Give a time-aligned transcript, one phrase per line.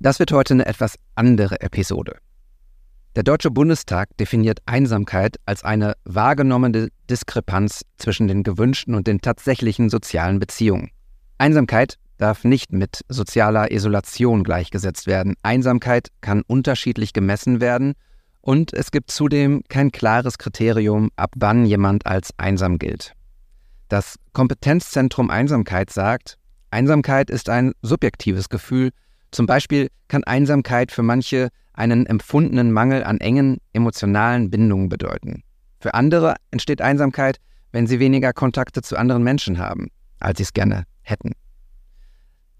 [0.00, 2.18] Das wird heute eine etwas andere Episode.
[3.16, 9.90] Der Deutsche Bundestag definiert Einsamkeit als eine wahrgenommene Diskrepanz zwischen den gewünschten und den tatsächlichen
[9.90, 10.90] sozialen Beziehungen.
[11.38, 15.34] Einsamkeit darf nicht mit sozialer Isolation gleichgesetzt werden.
[15.42, 17.94] Einsamkeit kann unterschiedlich gemessen werden
[18.40, 23.14] und es gibt zudem kein klares Kriterium, ab wann jemand als einsam gilt.
[23.88, 26.38] Das Kompetenzzentrum Einsamkeit sagt,
[26.70, 28.90] Einsamkeit ist ein subjektives Gefühl.
[29.30, 35.42] Zum Beispiel kann Einsamkeit für manche einen empfundenen Mangel an engen emotionalen Bindungen bedeuten.
[35.80, 37.38] Für andere entsteht Einsamkeit,
[37.70, 39.88] wenn sie weniger Kontakte zu anderen Menschen haben,
[40.18, 41.32] als sie es gerne hätten.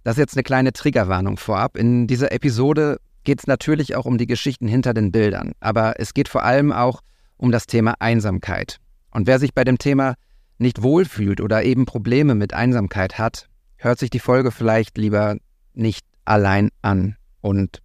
[0.04, 1.76] Das ist jetzt eine kleine Triggerwarnung vorab.
[1.76, 6.14] In dieser Episode geht es natürlich auch um die Geschichten hinter den Bildern, aber es
[6.14, 7.00] geht vor allem auch
[7.36, 8.78] um das Thema Einsamkeit.
[9.10, 10.14] Und wer sich bei dem Thema
[10.58, 15.36] nicht wohlfühlt oder eben Probleme mit Einsamkeit hat, hört sich die Folge vielleicht lieber
[15.74, 17.16] nicht allein an.
[17.40, 17.82] Und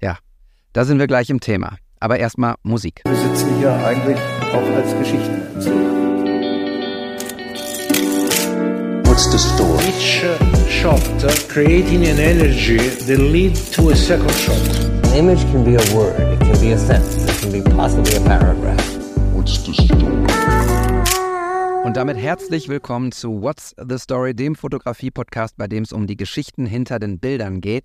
[0.00, 0.18] ja,
[0.72, 1.76] da sind wir gleich im Thema.
[2.00, 3.02] Aber erstmal Musik.
[3.04, 4.18] Wir sitzen hier eigentlich
[4.52, 5.98] auch als Geschichtenerzähler.
[9.04, 9.84] What's the story?
[9.88, 14.54] Each uh, shot uh, creating an energy that lead to a second shot.
[15.08, 18.14] An image can be a word, it can be a sentence, it can be possibly
[18.14, 18.78] a paragraph.
[19.34, 20.87] What's the story?
[21.84, 26.16] Und damit herzlich willkommen zu What's the Story, dem Fotografie-Podcast, bei dem es um die
[26.16, 27.84] Geschichten hinter den Bildern geht.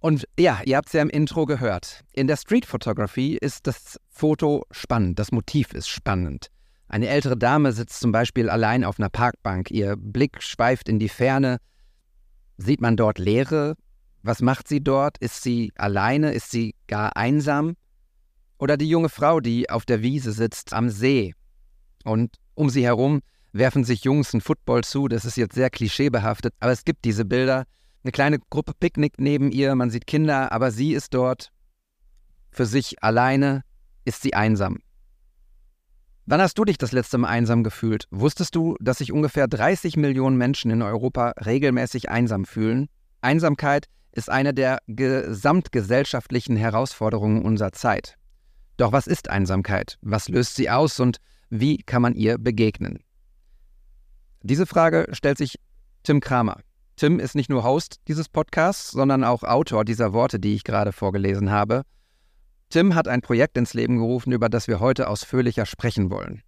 [0.00, 2.02] Und ja, ihr habt es ja im Intro gehört.
[2.12, 6.48] In der Street Photography ist das Foto spannend, das Motiv ist spannend.
[6.88, 11.08] Eine ältere Dame sitzt zum Beispiel allein auf einer Parkbank, ihr Blick schweift in die
[11.08, 11.58] Ferne.
[12.58, 13.76] Sieht man dort Leere?
[14.22, 15.18] Was macht sie dort?
[15.18, 16.32] Ist sie alleine?
[16.32, 17.76] Ist sie gar einsam?
[18.58, 21.34] Oder die junge Frau, die auf der Wiese sitzt am See
[22.04, 23.20] und um sie herum
[23.52, 25.08] werfen sich Jungs einen Football zu.
[25.08, 27.64] Das ist jetzt sehr klischeebehaftet, aber es gibt diese Bilder.
[28.02, 31.50] Eine kleine Gruppe picknickt neben ihr, man sieht Kinder, aber sie ist dort
[32.50, 33.62] für sich alleine,
[34.04, 34.78] ist sie einsam.
[36.26, 38.06] Wann hast du dich das letzte Mal einsam gefühlt?
[38.10, 42.88] Wusstest du, dass sich ungefähr 30 Millionen Menschen in Europa regelmäßig einsam fühlen?
[43.20, 48.16] Einsamkeit ist eine der gesamtgesellschaftlichen Herausforderungen unserer Zeit.
[48.76, 49.98] Doch was ist Einsamkeit?
[50.02, 51.18] Was löst sie aus und
[51.56, 52.98] wie kann man ihr begegnen?
[54.42, 55.60] Diese Frage stellt sich
[56.02, 56.60] Tim Kramer.
[56.96, 60.90] Tim ist nicht nur Host dieses Podcasts, sondern auch Autor dieser Worte, die ich gerade
[60.92, 61.82] vorgelesen habe.
[62.70, 66.42] Tim hat ein Projekt ins Leben gerufen, über das wir heute ausführlicher sprechen wollen.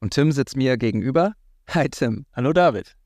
[0.00, 1.34] Und Tim sitzt mir gegenüber.
[1.68, 2.24] Hi Tim.
[2.32, 2.96] Hallo David.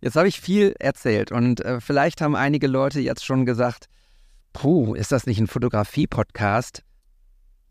[0.00, 3.86] Jetzt habe ich viel erzählt und äh, vielleicht haben einige Leute jetzt schon gesagt,
[4.52, 6.84] puh, ist das nicht ein Fotografie-Podcast?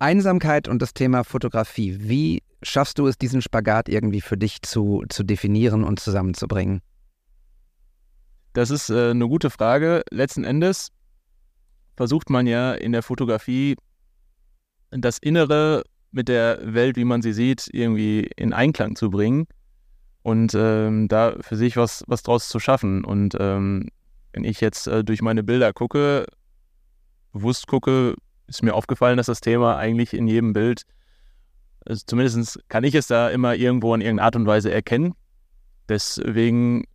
[0.04, 1.98] Einsamkeit und das Thema Fotografie.
[1.98, 6.82] Wie schaffst du es, diesen Spagat irgendwie für dich zu, zu definieren und zusammenzubringen?
[8.52, 10.04] Das ist äh, eine gute Frage.
[10.12, 10.90] Letzten Endes
[11.96, 13.78] versucht man ja in der Fotografie
[14.92, 19.48] das Innere mit der Welt, wie man sie sieht, irgendwie in Einklang zu bringen
[20.22, 23.06] und ähm, da für sich was, was draus zu schaffen.
[23.06, 23.88] Und ähm,
[24.34, 26.26] wenn ich jetzt äh, durch meine Bilder gucke,
[27.32, 28.16] bewusst gucke,
[28.56, 30.84] ist mir aufgefallen, dass das Thema eigentlich in jedem Bild,
[31.86, 35.14] also zumindest kann ich es da immer irgendwo in irgendeiner Art und Weise erkennen.
[35.90, 36.86] Deswegen,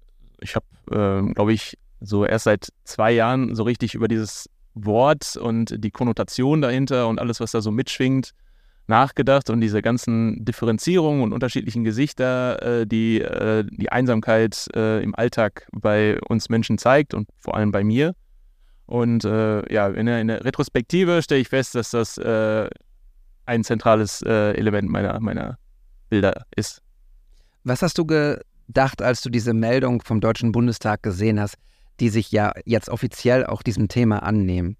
[0.40, 5.36] ich habe, äh, glaube ich, so erst seit zwei Jahren so richtig über dieses Wort
[5.36, 8.32] und die Konnotation dahinter und alles, was da so mitschwingt,
[8.86, 15.14] nachgedacht und diese ganzen Differenzierungen und unterschiedlichen Gesichter, äh, die äh, die Einsamkeit äh, im
[15.14, 18.14] Alltag bei uns Menschen zeigt und vor allem bei mir.
[18.88, 22.68] Und äh, ja, in der, in der, Retrospektive stelle ich fest, dass das äh,
[23.46, 25.58] ein zentrales äh, Element meiner, meiner
[26.08, 26.82] Bilder ist.
[27.64, 31.56] Was hast du gedacht, als du diese Meldung vom Deutschen Bundestag gesehen hast?
[32.00, 34.76] die sich ja jetzt offiziell auch diesem Thema annehmen.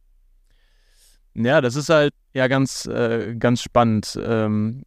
[1.35, 4.19] Ja, das ist halt ja ganz, äh, ganz spannend.
[4.23, 4.83] Ähm,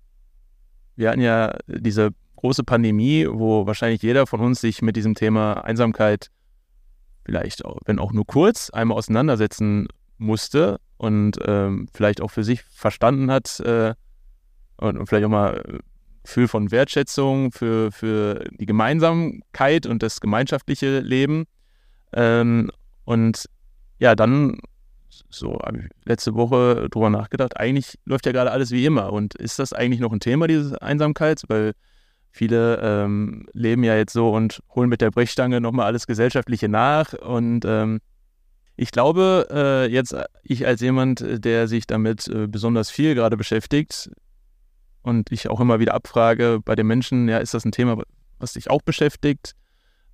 [0.96, 5.64] wir hatten ja diese große Pandemie, wo wahrscheinlich jeder von uns sich mit diesem Thema
[5.64, 6.28] Einsamkeit
[7.24, 9.88] vielleicht, auch, wenn auch nur kurz, einmal auseinandersetzen
[10.18, 13.94] musste und ähm, vielleicht auch für sich verstanden hat äh,
[14.78, 15.79] und, und, vielleicht auch mal
[16.23, 21.46] Gefühl von Wertschätzung für, für die Gemeinsamkeit und das gemeinschaftliche Leben.
[22.14, 22.72] Ähm,
[23.06, 23.46] und
[24.00, 24.59] ja, dann
[25.29, 25.59] so
[26.06, 29.12] letzte Woche drüber nachgedacht, eigentlich läuft ja gerade alles wie immer.
[29.12, 31.41] Und ist das eigentlich noch ein Thema, diese Einsamkeit?
[31.47, 31.73] Weil
[32.32, 37.14] viele ähm, leben ja jetzt so und holen mit der Brechstange nochmal alles Gesellschaftliche nach.
[37.14, 38.00] Und ähm,
[38.76, 44.10] ich glaube, äh, jetzt ich als jemand, der sich damit äh, besonders viel gerade beschäftigt
[45.04, 48.02] und ich auch immer wieder abfrage bei den Menschen, ja, ist das ein Thema,
[48.40, 49.56] was dich auch beschäftigt?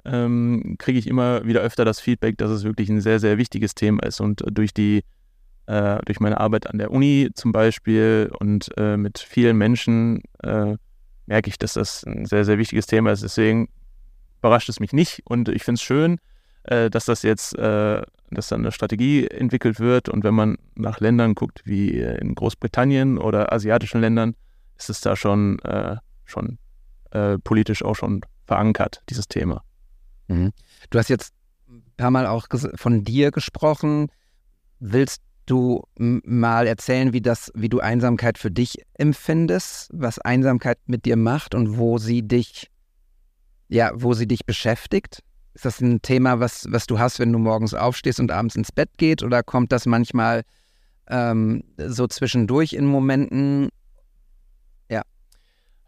[0.07, 3.75] ähm, kriege ich immer wieder öfter das Feedback, dass es wirklich ein sehr, sehr wichtiges
[3.75, 4.21] Thema ist.
[4.21, 5.03] Und durch die,
[5.67, 10.77] äh, durch meine Arbeit an der Uni zum Beispiel und äh, mit vielen Menschen äh,
[11.27, 13.23] merke ich, dass das ein sehr, sehr wichtiges Thema ist.
[13.23, 13.69] Deswegen
[14.39, 16.19] überrascht es mich nicht und ich finde es schön,
[16.63, 18.01] äh, dass das jetzt, äh,
[18.31, 23.17] dass dann eine Strategie entwickelt wird und wenn man nach Ländern guckt, wie in Großbritannien
[23.17, 24.35] oder asiatischen Ländern,
[24.77, 26.57] ist es da schon, äh, schon
[27.11, 29.63] äh, politisch auch schon verankert, dieses Thema.
[30.27, 30.51] Mhm.
[30.89, 31.33] Du hast jetzt
[31.69, 34.09] ein paar Mal auch von dir gesprochen.
[34.79, 41.05] Willst du mal erzählen, wie das, wie du Einsamkeit für dich empfindest, was Einsamkeit mit
[41.05, 42.69] dir macht und wo sie dich,
[43.69, 45.23] ja, wo sie dich beschäftigt?
[45.53, 48.71] Ist das ein Thema, was, was du hast, wenn du morgens aufstehst und abends ins
[48.71, 50.43] Bett geht, oder kommt das manchmal
[51.07, 53.69] ähm, so zwischendurch in Momenten?
[54.91, 55.01] Ja.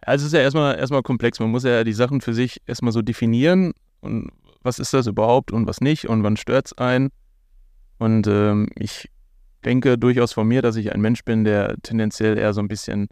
[0.01, 1.39] Also es ist ja erstmal erstmal komplex.
[1.39, 4.31] Man muss ja die Sachen für sich erstmal so definieren und
[4.63, 7.09] was ist das überhaupt und was nicht und wann stört es ein.
[7.99, 9.09] Und ähm, ich
[9.65, 13.07] denke durchaus von mir, dass ich ein Mensch bin, der tendenziell eher so ein bisschen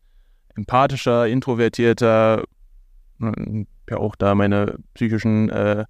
[0.55, 2.43] empathischer, introvertierter,
[3.89, 5.85] ja auch da meine psychischen äh,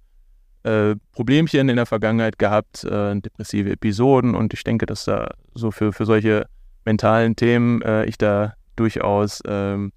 [0.64, 5.70] äh, Problemchen in der Vergangenheit gehabt, äh, depressive Episoden und ich denke, dass da so
[5.70, 6.46] für, für solche
[6.84, 9.92] mentalen Themen äh, ich da durchaus ähm,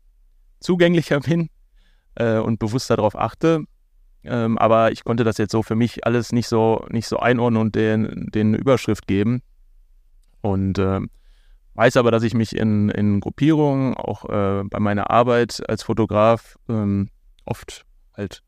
[0.59, 1.49] zugänglicher bin
[2.15, 3.63] äh, und bewusst darauf achte.
[4.23, 7.61] Ähm, aber ich konnte das jetzt so für mich alles nicht so, nicht so einordnen
[7.61, 9.41] und den, den Überschrift geben.
[10.41, 10.99] Und äh,
[11.75, 16.57] weiß aber, dass ich mich in, in Gruppierungen, auch äh, bei meiner Arbeit als Fotograf,
[16.69, 17.09] ähm,
[17.45, 17.85] oft
[18.15, 18.43] halt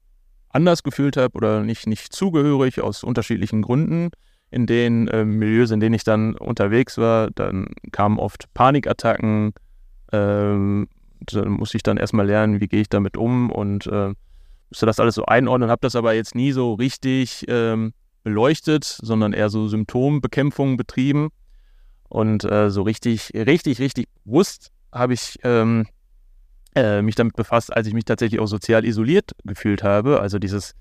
[0.50, 4.10] anders gefühlt habe oder nicht, nicht zugehörig aus unterschiedlichen Gründen.
[4.51, 9.54] In den äh, Milieus, in denen ich dann unterwegs war, dann kamen oft Panikattacken.
[10.12, 10.88] Ähm,
[11.22, 14.13] da musste ich dann erstmal lernen, wie gehe ich damit um und äh,
[14.69, 17.94] musste das alles so einordnen, habe das aber jetzt nie so richtig ähm,
[18.24, 21.30] beleuchtet, sondern eher so Symptombekämpfung betrieben.
[22.13, 25.88] Und äh, so richtig, richtig, richtig bewusst habe ich ähm,
[26.75, 30.19] äh, mich damit befasst, als ich mich tatsächlich auch sozial isoliert gefühlt habe.
[30.19, 30.75] Also dieses,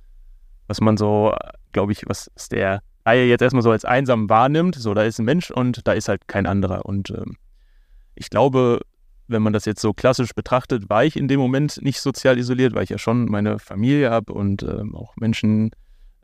[0.67, 1.35] was man so,
[1.73, 4.75] glaube ich, was der Laie jetzt erstmal so als einsam wahrnimmt.
[4.75, 6.85] So, da ist ein Mensch und da ist halt kein anderer.
[6.85, 7.39] Und ähm,
[8.15, 8.83] ich glaube,
[9.27, 12.75] wenn man das jetzt so klassisch betrachtet, war ich in dem Moment nicht sozial isoliert,
[12.75, 15.71] weil ich ja schon meine Familie habe und ähm, auch Menschen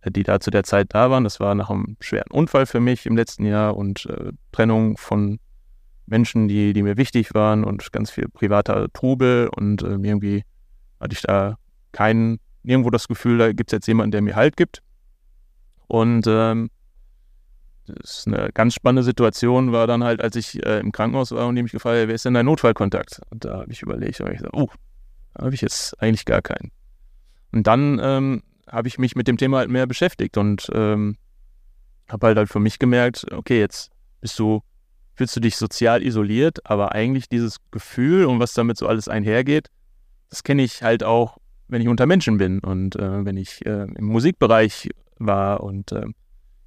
[0.07, 1.25] die da zu der Zeit da waren.
[1.25, 5.39] Das war nach einem schweren Unfall für mich im letzten Jahr und äh, Trennung von
[6.07, 10.45] Menschen, die, die mir wichtig waren und ganz viel privater Trubel und äh, irgendwie
[11.01, 11.57] hatte ich da
[11.93, 14.83] keinen, nirgendwo das Gefühl, da gibt es jetzt jemanden, der mir Halt gibt.
[15.87, 16.71] Und ähm,
[17.87, 21.47] das ist eine ganz spannende Situation war dann halt, als ich äh, im Krankenhaus war
[21.47, 23.21] und die mich gefragt haben, wer ist denn dein Notfallkontakt?
[23.31, 24.69] Und da habe ich überlegt, und ich gesagt, oh,
[25.35, 26.71] da habe ich jetzt eigentlich gar keinen.
[27.53, 31.17] Und dann ähm, habe ich mich mit dem Thema halt mehr beschäftigt und ähm,
[32.09, 34.63] habe halt, halt für mich gemerkt, okay, jetzt bist du,
[35.15, 39.69] fühlst du dich sozial isoliert, aber eigentlich dieses Gefühl und was damit so alles einhergeht,
[40.31, 41.39] das kenne ich halt auch,
[41.69, 46.07] wenn ich unter Menschen bin und äh, wenn ich äh, im Musikbereich war und äh,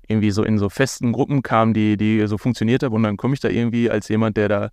[0.08, 3.34] irgendwie so in so festen Gruppen kam, die, die so funktioniert haben und dann komme
[3.34, 4.70] ich da irgendwie als jemand, der da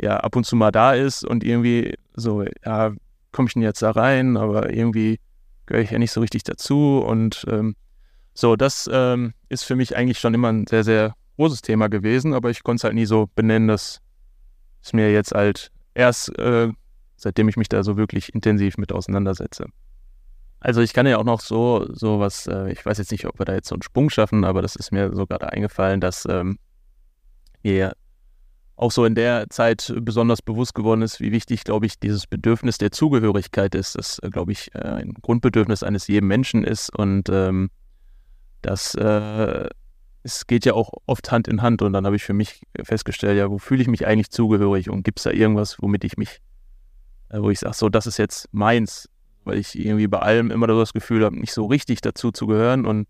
[0.00, 2.92] ja ab und zu mal da ist und irgendwie so, ja,
[3.30, 5.20] komme ich denn jetzt da rein, aber irgendwie
[5.72, 6.98] gehöre ich ja nicht so richtig dazu.
[6.98, 7.74] Und ähm,
[8.34, 12.34] so, das ähm, ist für mich eigentlich schon immer ein sehr, sehr großes Thema gewesen,
[12.34, 14.00] aber ich konnte es halt nie so benennen, dass
[14.82, 16.68] es mir jetzt halt erst, äh,
[17.16, 19.64] seitdem ich mich da so wirklich intensiv mit auseinandersetze.
[20.60, 23.38] Also ich kann ja auch noch so, so was, äh, ich weiß jetzt nicht, ob
[23.38, 26.26] wir da jetzt so einen Sprung schaffen, aber das ist mir so gerade eingefallen, dass
[26.28, 26.58] ähm,
[27.62, 27.94] wir
[28.82, 32.78] auch so in der Zeit besonders bewusst geworden ist, wie wichtig, glaube ich, dieses Bedürfnis
[32.78, 33.96] der Zugehörigkeit ist.
[33.96, 36.94] Das, äh, glaube ich, äh, ein Grundbedürfnis eines jeden Menschen ist.
[36.94, 37.70] Und ähm,
[38.60, 39.68] das äh,
[40.24, 41.80] es geht ja auch oft Hand in Hand.
[41.82, 44.90] Und dann habe ich für mich festgestellt, ja, wo fühle ich mich eigentlich zugehörig?
[44.90, 46.40] Und gibt es da irgendwas, womit ich mich,
[47.30, 49.08] äh, wo ich sage, so, das ist jetzt meins,
[49.44, 52.84] weil ich irgendwie bei allem immer das Gefühl habe, nicht so richtig dazu zu gehören.
[52.84, 53.06] Und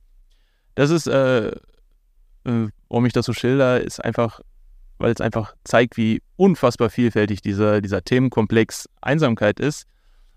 [0.75, 4.41] das ist, äh, äh, warum ich das so schilder, ist einfach
[5.03, 9.87] weil es einfach zeigt, wie unfassbar vielfältig dieser, dieser Themenkomplex Einsamkeit ist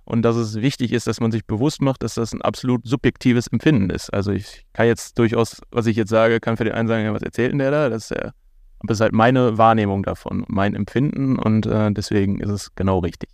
[0.05, 3.47] und dass es wichtig ist, dass man sich bewusst macht, dass das ein absolut subjektives
[3.47, 4.11] Empfinden ist.
[4.11, 7.21] Also ich kann jetzt durchaus, was ich jetzt sage, kann für den einen sagen, was
[7.21, 7.89] erzählt denn der da?
[7.89, 8.31] Das ist ja,
[8.79, 13.29] aber ist halt meine Wahrnehmung davon, mein Empfinden und äh, deswegen ist es genau richtig.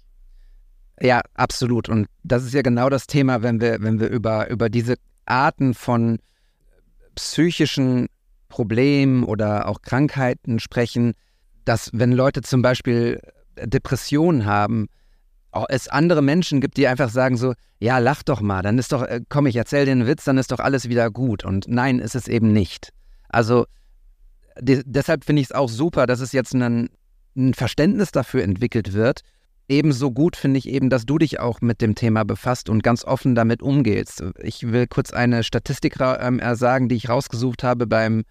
[0.99, 1.87] Ja, absolut.
[1.87, 4.95] Und das ist ja genau das Thema, wenn wir, wenn wir über, über diese
[5.25, 6.19] Arten von
[7.15, 8.07] psychischen
[8.51, 11.13] Problemen oder auch Krankheiten sprechen,
[11.65, 13.19] dass wenn Leute zum Beispiel
[13.57, 14.87] Depressionen haben,
[15.69, 19.03] es andere Menschen gibt, die einfach sagen so, ja, lach doch mal, dann ist doch,
[19.03, 21.43] äh, komm, ich erzähl dir einen Witz, dann ist doch alles wieder gut.
[21.43, 22.93] Und nein, ist es eben nicht.
[23.27, 23.65] Also
[24.59, 26.89] de deshalb finde ich es auch super, dass es jetzt ein,
[27.35, 29.21] ein Verständnis dafür entwickelt wird.
[29.67, 33.05] Ebenso gut finde ich eben, dass du dich auch mit dem Thema befasst und ganz
[33.05, 34.23] offen damit umgehst.
[34.41, 38.23] Ich will kurz eine Statistik ähm, sagen, die ich rausgesucht habe beim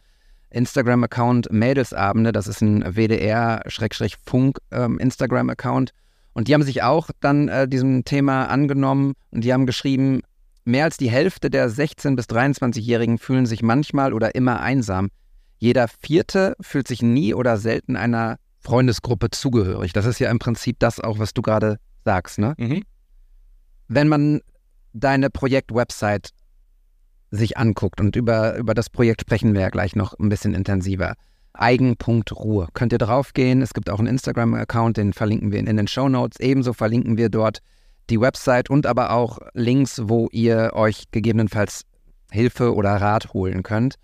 [0.51, 2.33] Instagram-Account Mädelsabende.
[2.33, 5.91] Das ist ein WDR-Funk-Instagram-Account.
[5.91, 5.95] Ähm,
[6.33, 10.23] und die haben sich auch dann äh, diesem Thema angenommen und die haben geschrieben,
[10.65, 15.11] mehr als die Hälfte der 16- bis 23-Jährigen fühlen sich manchmal oder immer einsam.
[15.59, 19.93] Jeder Vierte fühlt sich nie oder selten einer Freundesgruppe zugehörig.
[19.93, 22.55] Das ist ja im Prinzip das auch, was du gerade sagst, ne?
[22.59, 22.83] Mhm.
[23.89, 24.41] Wenn man
[24.93, 26.31] deine Projekt-Website
[27.31, 31.15] sich anguckt und über, über das Projekt sprechen wir ja gleich noch ein bisschen intensiver.
[31.53, 32.69] Eigen.ruhe.
[32.75, 33.61] Könnt ihr draufgehen.
[33.61, 36.39] Es gibt auch einen Instagram-Account, den verlinken wir in den Show Notes.
[36.41, 37.59] Ebenso verlinken wir dort
[38.09, 41.83] die Website und aber auch Links, wo ihr euch gegebenenfalls
[42.31, 43.97] Hilfe oder Rat holen könnt.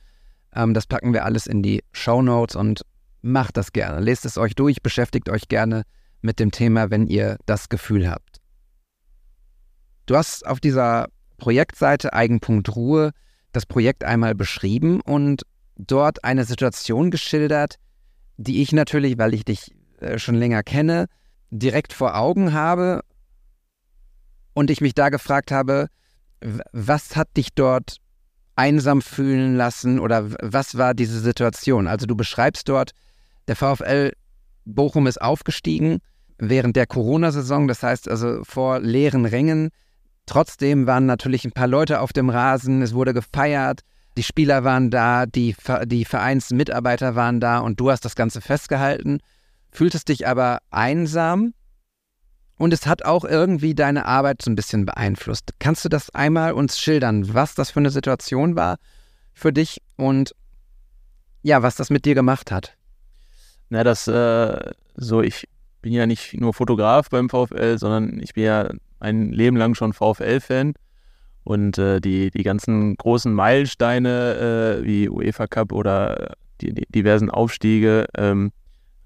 [0.54, 2.83] Ähm, das packen wir alles in die Show Notes und
[3.23, 4.00] macht das gerne.
[4.00, 5.83] Lest es euch durch, beschäftigt euch gerne
[6.23, 8.40] mit dem Thema, wenn ihr das Gefühl habt.
[10.06, 13.12] Du hast auf dieser Projektseite Eigen.ruhe
[13.52, 15.43] das Projekt einmal beschrieben und
[15.76, 17.76] dort eine Situation geschildert,
[18.37, 21.07] die ich natürlich, weil ich dich äh, schon länger kenne,
[21.50, 23.02] direkt vor Augen habe
[24.52, 25.88] und ich mich da gefragt habe,
[26.73, 27.97] was hat dich dort
[28.57, 31.87] einsam fühlen lassen oder was war diese Situation?
[31.87, 32.93] Also du beschreibst dort
[33.49, 34.12] der VfL
[34.64, 35.99] Bochum ist aufgestiegen
[36.38, 39.71] während der Corona-Saison, das heißt also vor leeren Rängen.
[40.26, 43.80] Trotzdem waren natürlich ein paar Leute auf dem Rasen, es wurde gefeiert,
[44.16, 45.54] die Spieler waren da, die,
[45.85, 49.21] die Vereinsmitarbeiter waren da und du hast das Ganze festgehalten,
[49.71, 51.52] fühltest dich aber einsam
[52.59, 55.54] und es hat auch irgendwie deine Arbeit so ein bisschen beeinflusst.
[55.59, 58.78] Kannst du das einmal uns schildern, was das für eine Situation war
[59.35, 60.35] für dich und
[61.42, 62.75] ja, was das mit dir gemacht hat?
[63.68, 65.47] Na, das, äh, so, ich
[65.83, 69.93] bin ja nicht nur Fotograf beim VfL, sondern ich bin ja ein Leben lang schon
[69.93, 70.75] VfL-Fan.
[71.45, 77.31] Und äh, die, die ganzen großen Meilensteine äh, wie UEFA Cup oder die, die diversen
[77.31, 78.50] Aufstiege ähm,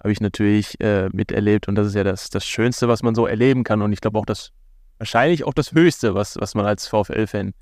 [0.01, 1.69] habe ich natürlich äh, miterlebt.
[1.69, 3.83] Und das ist ja das, das Schönste, was man so erleben kann.
[3.83, 4.53] Und ich glaube auch das,
[4.99, 7.53] wahrscheinlich auch das Höchste, was, was man als VfL-Fan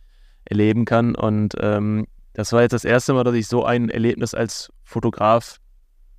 [0.44, 1.16] erleben kann.
[1.16, 5.58] Und ähm, das war jetzt das erste Mal, dass ich so ein Erlebnis als Fotograf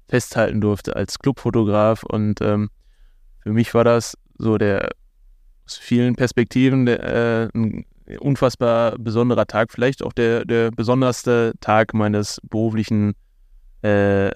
[0.09, 2.03] festhalten durfte als Clubfotograf.
[2.03, 2.69] Und ähm,
[3.41, 4.89] für mich war das so der
[5.69, 7.85] aus vielen Perspektiven äh, ein
[8.19, 13.13] unfassbar besonderer Tag, vielleicht auch der, der besonderste Tag meines beruflichen
[13.83, 14.31] äh,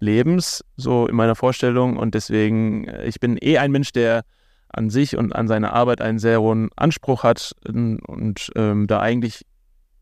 [0.00, 1.98] Lebens, so in meiner Vorstellung.
[1.98, 4.24] Und deswegen, äh, ich bin eh ein Mensch, der
[4.70, 9.00] an sich und an seine Arbeit einen sehr hohen Anspruch hat und, und ähm, da
[9.00, 9.44] eigentlich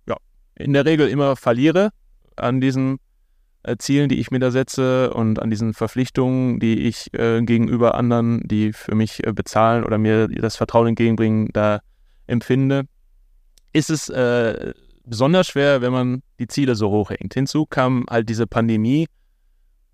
[0.09, 0.17] ja,
[0.55, 1.91] in der Regel immer verliere
[2.37, 2.99] an diesem
[3.67, 7.95] äh, Zielen, die ich mir da setze und an diesen Verpflichtungen, die ich äh, gegenüber
[7.95, 11.81] anderen, die für mich äh, bezahlen oder mir das Vertrauen entgegenbringen, da
[12.27, 12.85] empfinde,
[13.73, 14.73] ist es äh,
[15.05, 17.35] besonders schwer, wenn man die Ziele so hoch hängt.
[17.35, 19.09] Hinzu kam halt diese Pandemie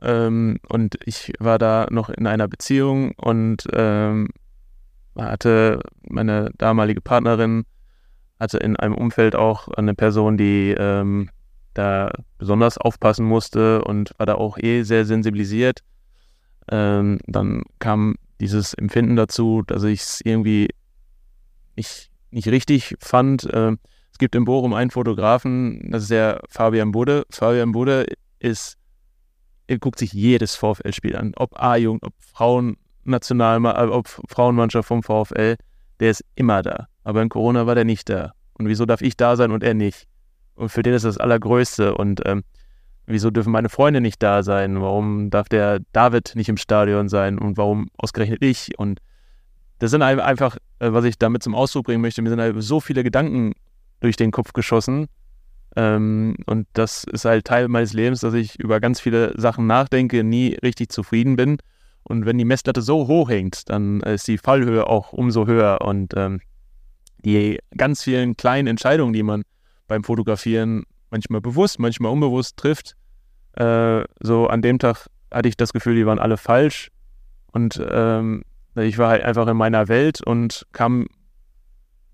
[0.01, 4.29] ähm, und ich war da noch in einer Beziehung und ähm,
[5.17, 7.65] hatte meine damalige Partnerin
[8.41, 11.31] hatte in einem Umfeld auch eine Person, die ähm,
[11.75, 15.81] da besonders aufpassen musste und war da auch eh sehr sensibilisiert.
[16.71, 20.69] Ähm, dann kam dieses Empfinden dazu, dass ich es irgendwie
[21.77, 23.49] nicht, nicht richtig fand.
[23.53, 23.79] Ähm,
[24.13, 27.25] es gibt in Bochum einen Fotografen, das ist der Fabian Budde.
[27.31, 28.07] Fabian Budde
[28.39, 28.77] ist,
[29.67, 35.57] er guckt sich jedes VfL-Spiel an, ob A-Jugend, ob Frauen-National, äh, ob Frauenmannschaft vom VfL,
[36.01, 36.89] der ist immer da.
[37.05, 38.33] Aber in Corona war der nicht da.
[38.55, 40.07] Und wieso darf ich da sein und er nicht?
[40.55, 41.95] Und für den ist das Allergrößte.
[41.95, 42.43] Und ähm,
[43.07, 44.81] wieso dürfen meine Freunde nicht da sein?
[44.81, 47.39] Warum darf der David nicht im Stadion sein?
[47.39, 48.79] Und warum ausgerechnet ich?
[48.79, 49.01] Und
[49.79, 52.81] das sind einfach, äh, was ich damit zum Ausdruck bringen möchte, mir sind halt so
[52.81, 53.55] viele Gedanken
[54.01, 55.09] durch den Kopf geschossen.
[55.75, 60.23] Ähm, und das ist halt Teil meines Lebens, dass ich über ganz viele Sachen nachdenke,
[60.23, 61.59] nie richtig zufrieden bin.
[62.05, 65.81] Und wenn die Messlatte so hoch hängt, dann ist die Fallhöhe auch umso höher.
[65.83, 66.41] Und ähm,
[67.25, 69.43] die ganz vielen kleinen Entscheidungen, die man
[69.87, 72.97] beim Fotografieren manchmal bewusst, manchmal unbewusst trifft.
[73.55, 76.91] Äh, so an dem Tag hatte ich das Gefühl, die waren alle falsch.
[77.53, 81.07] Und ähm, ich war halt einfach in meiner Welt und kam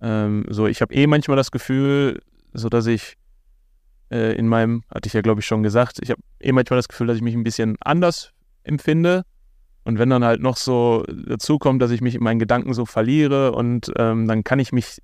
[0.01, 2.21] ähm, so, ich habe eh manchmal das Gefühl,
[2.53, 3.15] so dass ich
[4.11, 6.89] äh, in meinem, hatte ich ja glaube ich schon gesagt, ich habe eh manchmal das
[6.89, 8.33] Gefühl, dass ich mich ein bisschen anders
[8.65, 9.25] empfinde
[9.85, 12.85] Und wenn dann halt noch so dazu kommt, dass ich mich in meinen Gedanken so
[12.85, 15.01] verliere und ähm, dann kann ich mich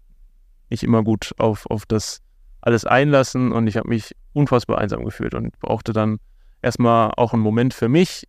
[0.70, 2.20] nicht immer gut auf, auf das
[2.64, 6.18] alles einlassen und ich habe mich unfassbar einsam gefühlt und brauchte dann
[6.62, 8.26] erstmal auch einen Moment für mich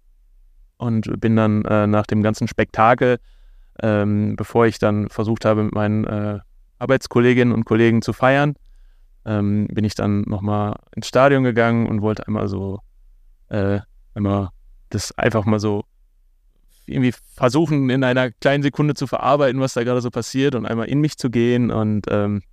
[0.78, 3.18] und bin dann äh, nach dem ganzen Spektakel,
[3.82, 6.40] ähm, bevor ich dann versucht habe, mit meinen äh,
[6.80, 8.56] Arbeitskolleginnen und Kollegen zu feiern,
[9.24, 12.82] ähm, bin ich dann nochmal ins Stadion gegangen und wollte einmal so,
[13.48, 13.80] äh,
[14.16, 14.50] einmal
[14.90, 15.86] das einfach mal so
[16.88, 20.88] irgendwie versuchen, in einer kleinen Sekunde zu verarbeiten, was da gerade so passiert und einmal
[20.88, 21.72] in mich zu gehen.
[21.72, 22.44] Und ähm,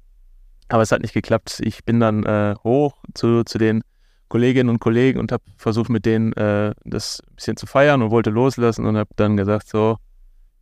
[0.72, 1.60] aber es hat nicht geklappt.
[1.62, 3.82] Ich bin dann äh, hoch zu, zu den
[4.28, 8.10] Kolleginnen und Kollegen und habe versucht, mit denen äh, das ein bisschen zu feiern und
[8.10, 9.98] wollte loslassen und habe dann gesagt, so,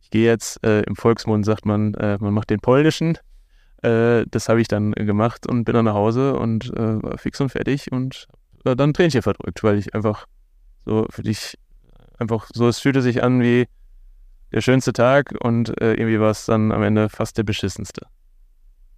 [0.01, 3.17] ich gehe jetzt, äh, im Volksmund sagt man, äh, man macht den polnischen.
[3.83, 7.39] Äh, das habe ich dann gemacht und bin dann nach Hause und äh, war fix
[7.39, 8.27] und fertig und
[8.65, 10.25] äh, dann Tränchen verdrückt, weil ich einfach
[10.85, 11.57] so für dich
[12.19, 13.67] einfach so, es fühlte sich an wie
[14.51, 18.05] der schönste Tag und irgendwie war es dann am Ende fast der beschissenste.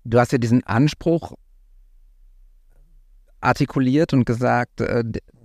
[0.03, 1.33] Du hast ja diesen Anspruch
[3.41, 5.03] artikuliert und gesagt, äh,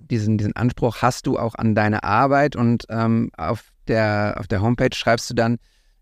[0.09, 4.61] diesen, diesen Anspruch hast du auch an deine Arbeit und ähm, auf, der, auf der
[4.61, 5.57] Homepage schreibst du dann,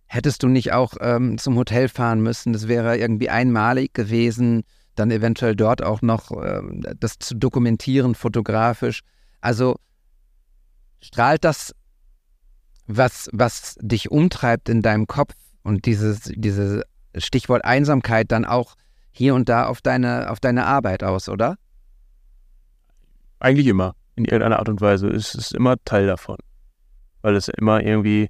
[0.06, 4.64] hättest du nicht auch ähm, zum Hotel fahren müssen, das wäre irgendwie einmalig gewesen,
[4.96, 6.62] dann eventuell dort auch noch äh,
[7.00, 9.02] das zu dokumentieren fotografisch.
[9.42, 9.76] Also
[11.02, 11.76] strahlt das,
[12.88, 15.34] was, was dich umtreibt in deinem Kopf
[15.64, 16.84] und dieses, diese
[17.20, 18.76] Stichwort Einsamkeit dann auch
[19.12, 21.58] hier und da auf deine, auf deine Arbeit aus, oder?
[23.40, 25.08] Eigentlich immer, in irgendeiner Art und Weise.
[25.08, 26.38] Es ist immer Teil davon,
[27.22, 28.30] weil es immer irgendwie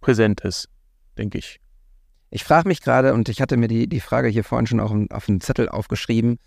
[0.00, 0.68] präsent ist,
[1.16, 1.60] denke ich.
[2.30, 4.94] Ich frage mich gerade, und ich hatte mir die, die Frage hier vorhin schon auch
[5.10, 6.38] auf einen Zettel aufgeschrieben,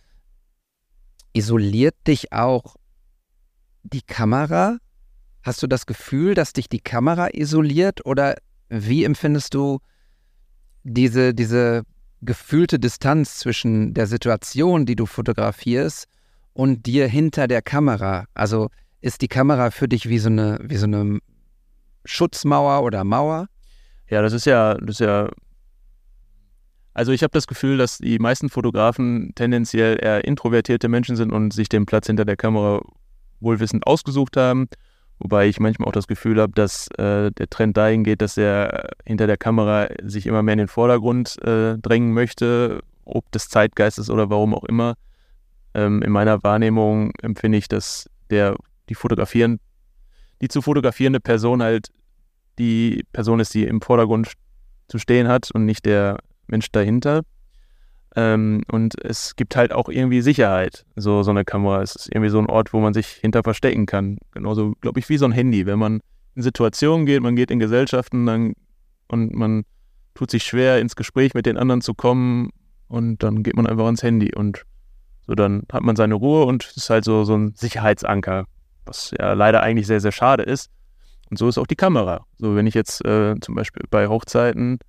[1.33, 2.75] isoliert dich auch
[3.83, 4.77] die Kamera?
[5.43, 8.35] Hast du das Gefühl, dass dich die Kamera isoliert oder
[8.69, 9.79] wie empfindest du
[10.87, 11.83] diese, diese
[12.21, 16.07] gefühlte Distanz zwischen der Situation, die du fotografierst,
[16.53, 18.25] und dir hinter der Kamera?
[18.33, 21.19] Also ist die Kamera für dich wie so eine, wie so eine
[22.03, 23.47] Schutzmauer oder Mauer?
[24.09, 25.29] Ja, das ist ja, das ist ja.
[26.95, 31.53] Also ich habe das Gefühl, dass die meisten Fotografen tendenziell eher introvertierte Menschen sind und
[31.53, 32.81] sich den Platz hinter der Kamera
[33.39, 34.67] wohlwissend ausgesucht haben
[35.19, 38.91] Wobei ich manchmal auch das Gefühl habe, dass äh, der Trend dahin geht, dass er
[39.05, 44.09] hinter der Kamera sich immer mehr in den Vordergrund äh, drängen möchte, ob des Zeitgeistes
[44.09, 44.93] oder warum auch immer.
[45.73, 48.55] Ähm, in meiner Wahrnehmung empfinde ich, dass der,
[48.89, 49.59] die fotografieren,
[50.41, 51.89] die zu fotografierende Person halt
[52.59, 54.33] die Person ist, die im Vordergrund
[54.87, 57.21] zu stehen hat und nicht der Mensch dahinter.
[58.17, 61.83] Ähm, und es gibt halt auch irgendwie Sicherheit, so, so eine Kamera.
[61.83, 64.17] Es ist irgendwie so ein Ort, wo man sich hinter verstecken kann.
[64.31, 65.67] Genauso, glaube ich, wie so ein Handy.
[65.67, 66.01] Wenn man
[66.33, 68.53] in Situationen geht, man geht in Gesellschaften dann,
[69.07, 69.65] und man
[70.15, 72.49] tut sich schwer, ins Gespräch mit den anderen zu kommen
[72.87, 74.63] und dann geht man einfach ans Handy und
[75.27, 78.45] so dann hat man seine Ruhe und ist halt so, so ein Sicherheitsanker,
[78.85, 80.71] was ja leider eigentlich sehr, sehr schade ist.
[81.29, 82.25] Und so ist auch die Kamera.
[82.37, 84.79] So, wenn ich jetzt äh, zum Beispiel bei Hochzeiten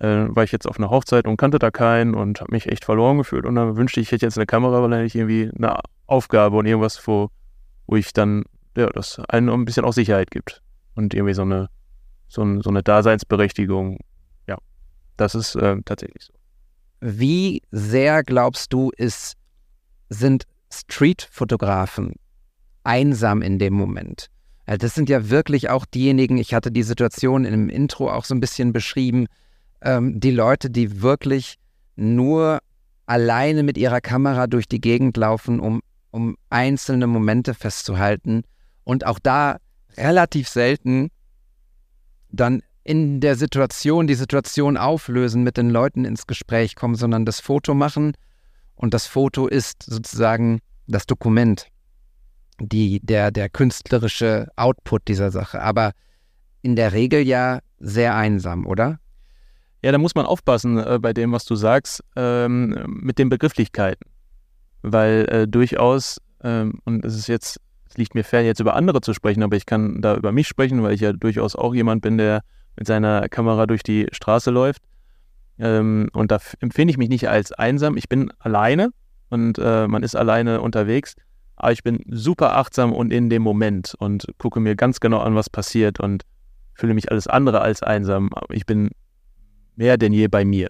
[0.00, 2.84] äh, war ich jetzt auf einer Hochzeit und kannte da keinen und habe mich echt
[2.84, 3.44] verloren gefühlt.
[3.44, 5.80] Und dann wünschte ich, ich hätte jetzt eine Kamera, weil dann hätte ich irgendwie eine
[6.06, 7.28] Aufgabe und irgendwas, wo,
[7.86, 8.44] wo ich dann,
[8.76, 10.62] ja, das einem ein bisschen auch Sicherheit gibt.
[10.94, 11.68] Und irgendwie so eine,
[12.28, 13.98] so, ein, so eine Daseinsberechtigung.
[14.48, 14.56] Ja,
[15.16, 16.32] das ist äh, tatsächlich so.
[17.00, 19.34] Wie sehr glaubst du, ist,
[20.08, 22.14] sind Street-Fotografen
[22.84, 24.28] einsam in dem Moment?
[24.66, 28.40] Das sind ja wirklich auch diejenigen, ich hatte die Situation im Intro auch so ein
[28.40, 29.26] bisschen beschrieben,
[29.82, 31.56] ähm, die Leute, die wirklich
[31.96, 32.60] nur
[33.06, 38.42] alleine mit ihrer Kamera durch die Gegend laufen, um, um einzelne Momente festzuhalten
[38.84, 39.58] und auch da
[39.96, 41.10] relativ selten
[42.30, 47.40] dann in der Situation die Situation auflösen, mit den Leuten ins Gespräch kommen, sondern das
[47.40, 48.14] Foto machen
[48.76, 51.68] und das Foto ist sozusagen das Dokument,
[52.60, 55.60] die, der, der künstlerische Output dieser Sache.
[55.60, 55.92] Aber
[56.62, 58.98] in der Regel ja sehr einsam, oder?
[59.82, 64.10] Ja, da muss man aufpassen äh, bei dem, was du sagst, ähm, mit den Begrifflichkeiten.
[64.82, 69.00] Weil äh, durchaus, ähm, und es ist jetzt, es liegt mir fern, jetzt über andere
[69.00, 72.02] zu sprechen, aber ich kann da über mich sprechen, weil ich ja durchaus auch jemand
[72.02, 72.42] bin, der
[72.76, 74.82] mit seiner Kamera durch die Straße läuft.
[75.58, 77.96] Ähm, und da empfinde ich mich nicht als einsam.
[77.96, 78.90] Ich bin alleine
[79.30, 81.14] und äh, man ist alleine unterwegs,
[81.56, 85.34] aber ich bin super achtsam und in dem Moment und gucke mir ganz genau an,
[85.34, 86.24] was passiert und
[86.74, 88.30] fühle mich alles andere als einsam.
[88.50, 88.90] Ich bin
[89.80, 90.68] mehr denn je bei mir.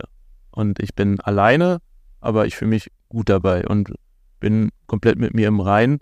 [0.53, 1.81] Und ich bin alleine,
[2.21, 3.93] aber ich fühle mich gut dabei und
[4.39, 5.99] bin komplett mit mir im Rein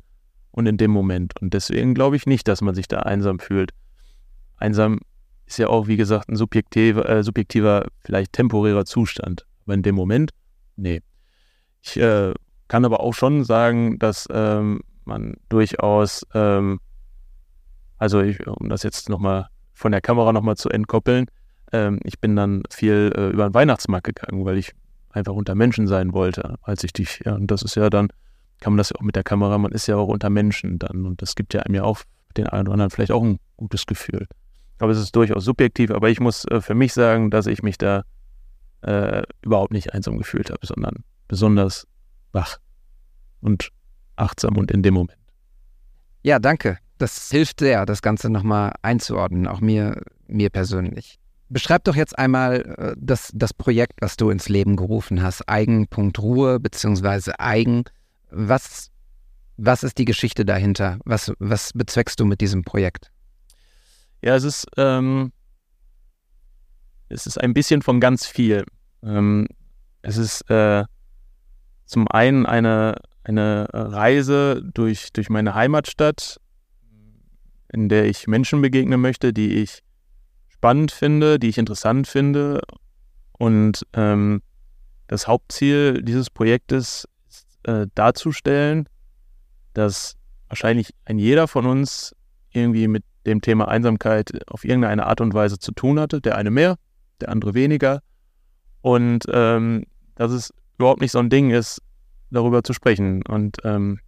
[0.51, 1.33] und in dem Moment.
[1.41, 3.71] Und deswegen glaube ich nicht, dass man sich da einsam fühlt.
[4.57, 5.01] einsam
[5.47, 9.47] ist ja auch, wie gesagt, ein subjektiver, äh, subjektiver, vielleicht temporärer Zustand.
[9.65, 10.33] Aber in dem Moment,
[10.77, 11.01] nee.
[11.81, 12.35] Ich äh,
[12.69, 16.81] kann aber auch schon sagen, dass ähm, man durchaus, ähm,
[17.97, 21.25] also ich, um das jetzt nochmal von der Kamera nochmal zu entkoppeln,
[21.73, 24.73] ähm, ich bin dann viel äh, über den Weihnachtsmarkt gegangen, weil ich
[25.11, 28.09] einfach unter Menschen sein wollte, als ich dich, ja, und das ist ja dann,
[28.61, 31.05] kann man das ja auch mit der Kamera, man ist ja auch unter Menschen dann
[31.07, 32.01] und das gibt ja einem ja auch
[32.37, 34.27] den einen oder anderen vielleicht auch ein gutes Gefühl.
[34.79, 37.79] Aber es ist durchaus subjektiv, aber ich muss äh, für mich sagen, dass ich mich
[37.79, 38.05] da
[38.83, 41.87] äh, überhaupt nicht einsam gefühlt habe, sondern besonders
[42.33, 42.59] wach
[43.41, 43.71] und
[44.17, 45.19] achtsam und in dem Moment.
[46.23, 46.79] Ja, danke.
[46.99, 51.19] Das hilft sehr, das Ganze nochmal einzuordnen, auch mir, mir persönlich.
[51.51, 56.61] Beschreib doch jetzt einmal äh, das, das Projekt, was du ins Leben gerufen hast, Eigen.ruhe
[56.61, 57.85] beziehungsweise Eigen.
[58.31, 58.91] Was,
[59.57, 60.99] was ist die Geschichte dahinter?
[61.05, 63.11] Was, was bezweckst du mit diesem Projekt?
[64.23, 65.33] Ja, es ist, ähm,
[67.09, 68.65] es ist ein bisschen von ganz viel.
[69.03, 69.47] Ähm,
[70.03, 70.85] es ist äh,
[71.87, 76.39] zum einen eine, eine Reise durch, durch meine Heimatstadt,
[77.73, 79.83] in der ich Menschen begegnen möchte, die ich
[80.59, 82.61] spannend finde, die ich interessant finde.
[83.33, 84.43] Und ähm,
[85.07, 88.89] das Hauptziel dieses Projektes ist äh, darzustellen,
[89.73, 90.17] dass
[90.49, 92.15] wahrscheinlich ein jeder von uns
[92.51, 96.21] irgendwie mit dem Thema Einsamkeit auf irgendeine Art und Weise zu tun hatte.
[96.21, 96.77] Der eine mehr,
[97.21, 98.01] der andere weniger.
[98.81, 99.85] Und ähm,
[100.17, 101.81] dass es überhaupt nicht so ein Ding ist,
[102.31, 103.23] darüber zu sprechen.
[103.27, 104.01] Und ähm,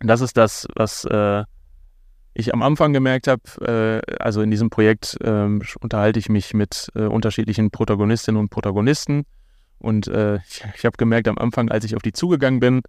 [0.00, 1.44] das ist das, was äh,
[2.36, 4.02] ich am Anfang gemerkt habe.
[4.06, 5.48] Äh, also in diesem Projekt äh,
[5.80, 9.24] unterhalte ich mich mit äh, unterschiedlichen Protagonistinnen und Protagonisten.
[9.78, 12.82] Und äh, ich, ich habe gemerkt am Anfang, als ich auf die zugegangen bin,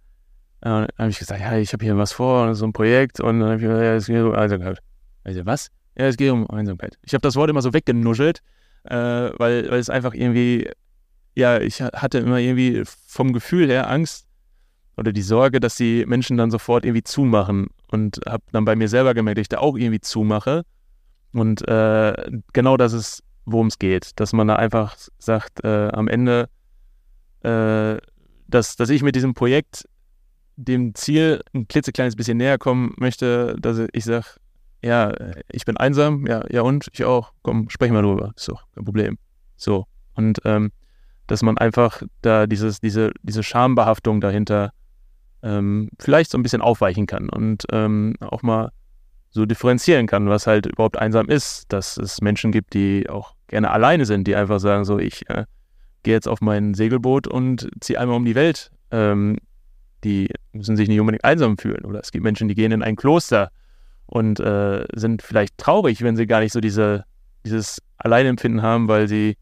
[0.60, 3.20] äh, habe ich gesagt, ja, ich habe hier was vor, so ein Projekt.
[3.20, 4.78] Und dann habe ich gesagt, ja, es geht um Einsamkeit.
[5.24, 5.70] Also was?
[5.96, 6.98] Ja, es geht um Einsamkeit.
[7.02, 8.40] Ich habe das Wort immer so weggenuschelt,
[8.84, 10.70] äh, weil, weil es einfach irgendwie,
[11.34, 14.27] ja, ich hatte immer irgendwie vom Gefühl her Angst
[14.98, 17.68] oder die Sorge, dass die Menschen dann sofort irgendwie zumachen.
[17.90, 20.64] Und habe dann bei mir selber gemerkt, dass ich da auch irgendwie zumache.
[21.32, 22.12] Und äh,
[22.52, 24.18] genau das ist, worum es geht.
[24.20, 26.48] Dass man da einfach sagt, äh, am Ende,
[27.42, 27.96] äh,
[28.48, 29.88] dass, dass ich mit diesem Projekt
[30.56, 34.26] dem Ziel ein klitzekleines bisschen näher kommen möchte, dass ich sage,
[34.82, 35.12] ja,
[35.50, 39.18] ich bin einsam, ja, ja und ich auch, komm, sprechen wir drüber, doch kein Problem.
[39.56, 39.86] So.
[40.14, 40.72] Und ähm,
[41.28, 44.72] dass man einfach da dieses, diese, diese Schambehaftung dahinter
[45.42, 48.70] ähm, vielleicht so ein bisschen aufweichen kann und ähm, auch mal
[49.30, 53.70] so differenzieren kann, was halt überhaupt einsam ist, dass es Menschen gibt, die auch gerne
[53.70, 55.44] alleine sind, die einfach sagen, so ich äh,
[56.02, 58.70] gehe jetzt auf mein Segelboot und ziehe einmal um die Welt.
[58.90, 59.36] Ähm,
[60.04, 61.84] die müssen sich nicht unbedingt einsam fühlen.
[61.84, 63.50] Oder es gibt Menschen, die gehen in ein Kloster
[64.06, 67.04] und äh, sind vielleicht traurig, wenn sie gar nicht so diese,
[67.44, 69.36] dieses Alleinempfinden haben, weil sie,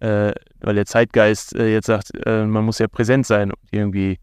[0.00, 4.18] äh, weil der Zeitgeist äh, jetzt sagt, äh, man muss ja präsent sein und irgendwie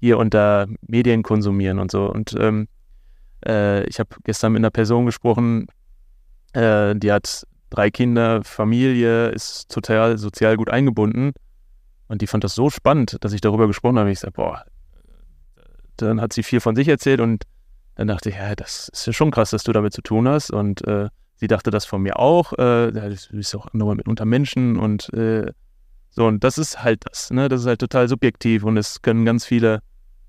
[0.00, 2.10] hier und da Medien konsumieren und so.
[2.10, 2.68] Und ähm,
[3.46, 5.66] äh, ich habe gestern mit einer Person gesprochen,
[6.52, 11.32] äh, die hat drei Kinder, Familie, ist total sozial gut eingebunden.
[12.08, 14.10] Und die fand das so spannend, dass ich darüber gesprochen habe.
[14.10, 14.64] Ich sage, boah,
[15.96, 17.44] dann hat sie viel von sich erzählt und
[17.96, 20.50] dann dachte ich, ja, das ist ja schon krass, dass du damit zu tun hast.
[20.50, 22.52] Und äh, sie dachte das von mir auch.
[22.52, 25.52] Äh, du bist auch nochmal mit unter Menschen und äh,
[26.10, 26.26] so.
[26.26, 27.30] Und das ist halt das.
[27.30, 27.48] Ne?
[27.48, 29.80] Das ist halt total subjektiv und es können ganz viele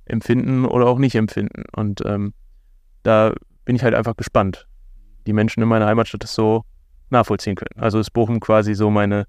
[0.09, 1.63] empfinden oder auch nicht empfinden.
[1.75, 2.33] Und ähm,
[3.03, 3.33] da
[3.65, 4.67] bin ich halt einfach gespannt,
[5.27, 6.63] die Menschen in meiner Heimatstadt das so
[7.09, 7.81] nachvollziehen können.
[7.81, 9.25] Also ist Bochum quasi so meine,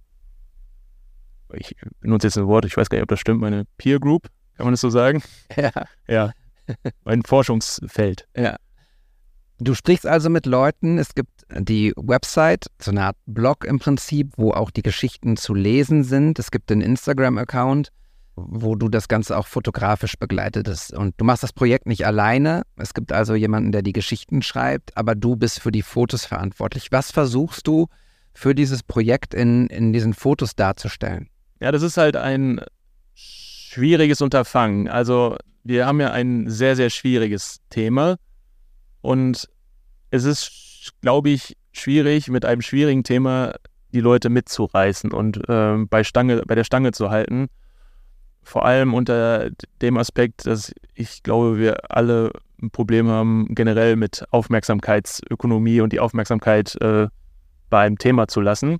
[1.52, 4.28] ich benutze jetzt ein Wort, ich weiß gar nicht, ob das stimmt, meine Peer Group,
[4.56, 5.22] kann man das so sagen?
[5.56, 5.72] Ja.
[6.06, 6.32] Ja,
[7.04, 8.26] mein Forschungsfeld.
[8.36, 8.56] Ja.
[9.58, 14.32] Du sprichst also mit Leuten, es gibt die Website, so eine Art Blog im Prinzip,
[14.36, 16.38] wo auch die Geschichten zu lesen sind.
[16.38, 17.90] Es gibt den Instagram-Account,
[18.36, 20.94] wo du das Ganze auch fotografisch begleitetest.
[20.94, 22.62] Und du machst das Projekt nicht alleine.
[22.76, 26.88] Es gibt also jemanden, der die Geschichten schreibt, aber du bist für die Fotos verantwortlich.
[26.90, 27.88] Was versuchst du
[28.32, 31.28] für dieses Projekt in, in diesen Fotos darzustellen?
[31.60, 32.60] Ja, das ist halt ein
[33.14, 34.88] schwieriges Unterfangen.
[34.88, 38.16] Also wir haben ja ein sehr, sehr schwieriges Thema
[39.02, 39.48] und
[40.10, 43.54] es ist, glaube ich, schwierig, mit einem schwierigen Thema
[43.92, 47.48] die Leute mitzureißen und äh, bei, Stange, bei der Stange zu halten.
[48.42, 49.50] Vor allem unter
[49.80, 56.00] dem Aspekt, dass ich glaube, wir alle ein Problem haben, generell mit Aufmerksamkeitsökonomie und die
[56.00, 57.08] Aufmerksamkeit äh,
[57.68, 58.78] bei Thema zu lassen.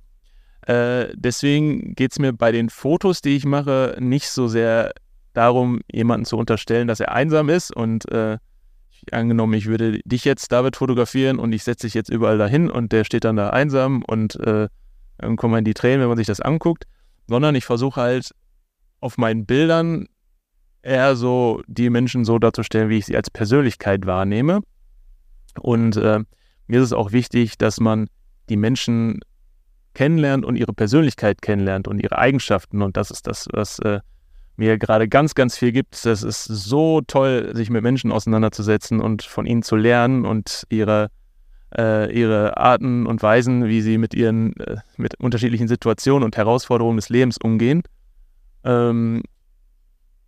[0.67, 4.93] Äh, deswegen geht es mir bei den Fotos, die ich mache, nicht so sehr
[5.33, 7.75] darum, jemanden zu unterstellen, dass er einsam ist.
[7.75, 8.37] Und äh,
[9.11, 12.91] angenommen, ich würde dich jetzt, David, fotografieren und ich setze dich jetzt überall dahin und
[12.91, 14.67] der steht dann da einsam und äh,
[15.17, 16.85] dann kommen in die Tränen, wenn man sich das anguckt,
[17.27, 18.31] sondern ich versuche halt
[19.01, 20.07] auf meinen Bildern
[20.83, 24.61] eher so die Menschen so darzustellen, wie ich sie als Persönlichkeit wahrnehme.
[25.59, 26.19] Und äh,
[26.67, 28.07] mir ist es auch wichtig, dass man
[28.49, 29.19] die Menschen
[29.93, 32.81] kennenlernt und ihre Persönlichkeit kennenlernt und ihre Eigenschaften.
[32.81, 33.99] Und das ist das, was äh,
[34.55, 36.05] mir gerade ganz, ganz viel gibt.
[36.05, 41.09] Das ist so toll, sich mit Menschen auseinanderzusetzen und von ihnen zu lernen und ihre,
[41.77, 46.97] äh, ihre Arten und Weisen, wie sie mit ihren äh, mit unterschiedlichen Situationen und Herausforderungen
[46.97, 47.83] des Lebens umgehen.
[48.63, 49.23] Ähm,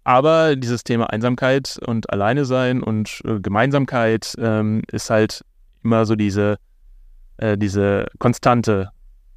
[0.03, 5.45] aber dieses Thema Einsamkeit und Alleine sein und äh, Gemeinsamkeit ähm, ist halt
[5.83, 6.57] immer so diese,
[7.37, 8.89] äh, diese Konstante.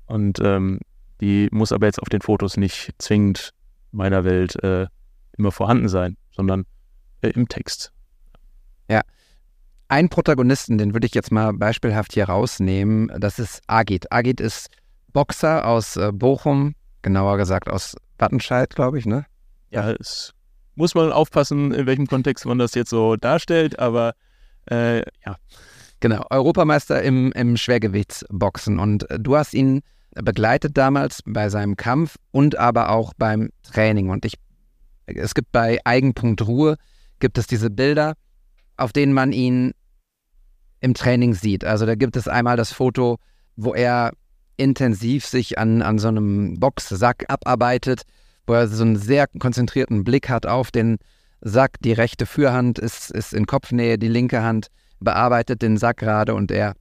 [0.07, 0.81] Und ähm,
[1.21, 3.51] die muss aber jetzt auf den Fotos nicht zwingend
[3.93, 4.87] meiner Welt äh,
[5.39, 6.65] immer vorhanden sein, sondern
[7.23, 7.93] äh, im Text.
[8.89, 9.03] Ja.
[9.89, 14.11] Ein Protagonisten, den würde ich jetzt mal beispielhaft hier rausnehmen, das ist Agit.
[14.11, 14.69] Agit ist
[15.13, 19.27] Boxer aus äh, Bochum, genauer gesagt aus Wattenscheid, glaube ich, ne?
[19.71, 20.33] Ja, es
[20.75, 24.15] muss man aufpassen, in welchem Kontext man das jetzt so darstellt, aber
[24.71, 25.37] äh, ja.
[26.01, 28.79] Genau, Europameister im, im Schwergewichtsboxen.
[28.79, 29.83] Und äh, du hast ihn
[30.15, 34.11] begleitet damals bei seinem Kampf und aber auch beim Training.
[34.11, 34.35] Und ich,
[35.07, 36.77] es gibt bei Eigenpunkt Ruhe,
[37.19, 38.15] gibt es diese Bilder,
[38.77, 39.73] auf denen man ihn
[40.81, 41.65] im Training sieht.
[41.65, 43.19] Also da gibt es einmal das Foto,
[43.57, 44.13] wo er
[44.57, 48.03] intensiv sich an, an so einem Boxsack abarbeitet
[48.47, 50.99] wo er so einen sehr konzentrierten Blick hat auf den
[51.41, 51.77] Sack.
[51.81, 54.69] Die rechte Fürhand ist, ist in Kopfnähe, die linke Hand
[55.01, 56.75] bearbeitet den Sack gerade und er,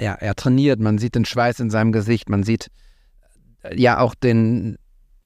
[0.00, 0.80] ja, er trainiert.
[0.80, 2.68] Man sieht den Schweiß in seinem Gesicht, man sieht
[3.62, 4.76] äh, ja auch den,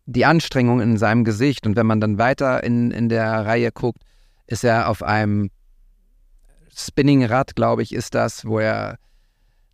[0.06, 1.66] die Anstrengung in seinem Gesicht.
[1.66, 4.02] Und wenn man dann weiter in, in der Reihe guckt,
[4.46, 5.50] ist er auf einem
[6.76, 8.98] Spinningrad, glaube ich, ist das, wo er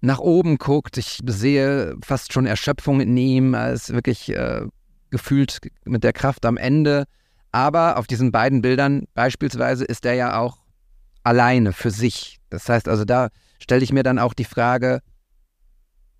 [0.02, 0.98] nach oben guckt.
[0.98, 3.54] Ich sehe fast schon Erschöpfung in ihm.
[3.54, 4.62] Er ist wirklich äh,
[5.10, 7.04] gefühlt mit der Kraft am Ende.
[7.52, 10.58] Aber auf diesen beiden Bildern beispielsweise ist er ja auch
[11.22, 12.38] alleine für sich.
[12.50, 13.28] Das heißt also, da
[13.60, 15.00] stelle ich mir dann auch die Frage,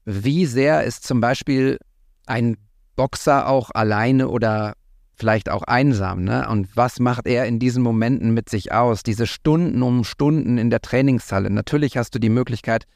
[0.05, 1.79] wie sehr ist zum Beispiel
[2.27, 2.57] ein
[2.97, 4.75] Boxer auch alleine oder
[5.15, 6.49] vielleicht auch einsam, ne?
[6.49, 9.03] Und was macht er in diesen Momenten mit sich aus?
[9.03, 11.51] Diese Stunden um Stunden in der Trainingshalle.
[11.51, 12.87] Natürlich hast du die Möglichkeit,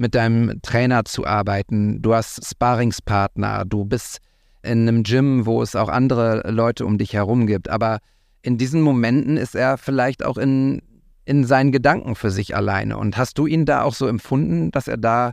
[0.00, 2.00] mit deinem Trainer zu arbeiten.
[2.00, 4.18] Du hast Sparingspartner, du bist
[4.62, 7.68] in einem Gym, wo es auch andere Leute um dich herum gibt.
[7.68, 7.98] Aber
[8.40, 10.80] in diesen Momenten ist er vielleicht auch in,
[11.26, 12.96] in seinen Gedanken für sich alleine.
[12.96, 15.32] Und hast du ihn da auch so empfunden, dass er da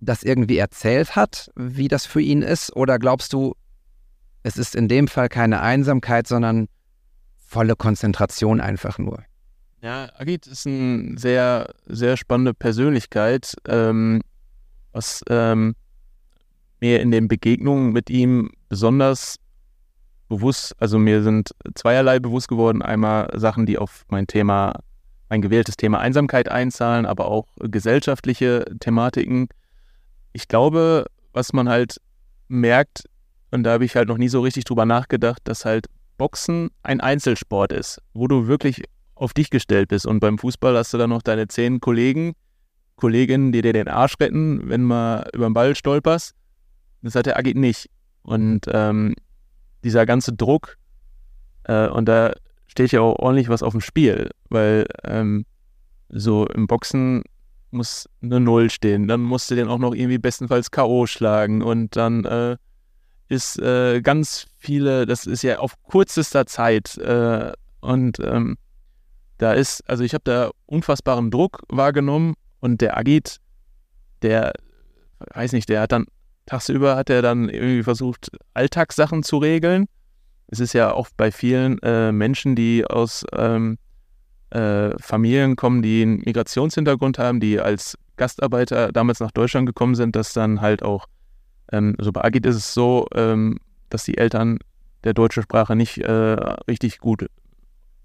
[0.00, 2.74] das irgendwie erzählt hat, wie das für ihn ist?
[2.76, 3.56] Oder glaubst du,
[4.44, 6.68] es ist in dem Fall keine Einsamkeit, sondern
[7.36, 9.24] volle Konzentration einfach nur?
[9.80, 14.20] Ja, Agit ist eine sehr, sehr spannende Persönlichkeit, ähm,
[14.92, 15.76] was ähm,
[16.80, 19.36] mir in den Begegnungen mit ihm besonders
[20.28, 22.82] bewusst, also mir sind zweierlei bewusst geworden.
[22.82, 24.80] Einmal Sachen, die auf mein Thema,
[25.28, 29.48] mein gewähltes Thema Einsamkeit einzahlen, aber auch gesellschaftliche Thematiken.
[30.32, 32.00] Ich glaube, was man halt
[32.48, 33.04] merkt,
[33.52, 35.86] und da habe ich halt noch nie so richtig drüber nachgedacht, dass halt
[36.18, 38.82] Boxen ein Einzelsport ist, wo du wirklich
[39.18, 40.06] auf dich gestellt bist.
[40.06, 42.34] Und beim Fußball hast du dann noch deine zehn Kollegen,
[42.96, 46.34] Kolleginnen, die dir den Arsch retten, wenn mal über den Ball stolperst.
[47.02, 47.88] Das hat der Agit nicht.
[48.22, 49.14] Und ähm,
[49.84, 50.76] dieser ganze Druck,
[51.64, 52.32] äh, und da
[52.66, 55.46] steht ja auch ordentlich was auf dem Spiel, weil ähm,
[56.08, 57.22] so im Boxen
[57.70, 59.08] muss eine Null stehen.
[59.08, 61.06] Dann musst du den auch noch irgendwie bestenfalls K.O.
[61.06, 62.56] schlagen und dann äh,
[63.28, 68.56] ist äh, ganz viele, das ist ja auf kürzester Zeit äh, und ähm,
[69.38, 73.38] da ist, also ich habe da unfassbaren Druck wahrgenommen und der Agit,
[74.22, 74.52] der,
[75.34, 76.06] weiß nicht, der hat dann
[76.48, 79.86] Tagsüber hat er dann irgendwie versucht, Alltagssachen zu regeln.
[80.46, 83.76] Es ist ja oft bei vielen äh, Menschen, die aus ähm,
[84.48, 90.16] äh, Familien kommen, die einen Migrationshintergrund haben, die als Gastarbeiter damals nach Deutschland gekommen sind,
[90.16, 91.06] dass dann halt auch,
[91.70, 93.58] ähm, so bei Agit ist es so, ähm,
[93.90, 94.58] dass die Eltern
[95.04, 96.10] der deutschen Sprache nicht äh,
[96.66, 97.26] richtig gut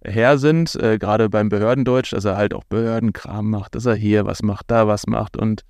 [0.06, 4.26] her sind, äh, gerade beim Behördendeutsch, dass er halt auch Behördenkram macht, dass er hier
[4.26, 5.64] was macht, da was macht und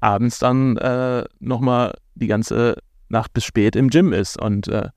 [0.00, 2.76] abends dann äh, nochmal die ganze
[3.08, 4.40] Nacht bis spät im Gym ist.
[4.40, 4.88] Und äh,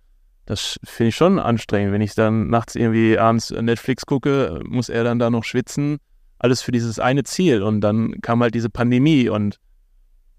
[0.45, 1.93] das finde ich schon anstrengend.
[1.93, 5.97] Wenn ich dann nachts irgendwie abends Netflix gucke, muss er dann da noch schwitzen.
[6.39, 7.63] Alles für dieses eine Ziel.
[7.63, 9.60] Und dann kam halt diese Pandemie und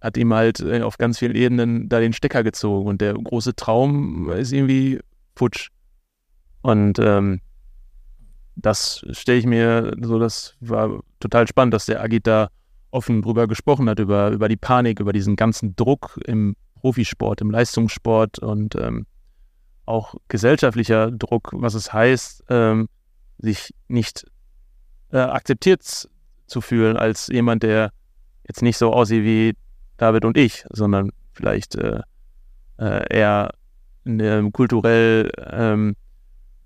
[0.00, 2.88] hat ihm halt äh, auf ganz vielen Ebenen da den Stecker gezogen.
[2.88, 5.00] Und der große Traum ist irgendwie
[5.34, 5.70] futsch.
[6.62, 7.40] Und ähm,
[8.60, 12.48] das stelle ich mir so, das war total spannend, dass der Agit da
[12.90, 17.50] offen drüber gesprochen hat, über, über die Panik, über diesen ganzen Druck im Profisport, im
[17.50, 19.06] Leistungssport und ähm,
[19.86, 22.88] auch gesellschaftlicher Druck, was es heißt, ähm,
[23.38, 24.26] sich nicht
[25.12, 26.08] äh, akzeptiert
[26.46, 27.92] zu fühlen als jemand, der
[28.46, 29.54] jetzt nicht so aussieht wie
[29.96, 32.00] David und ich, sondern vielleicht äh,
[32.78, 33.54] äh, eher
[34.04, 35.96] äh, kulturell ähm,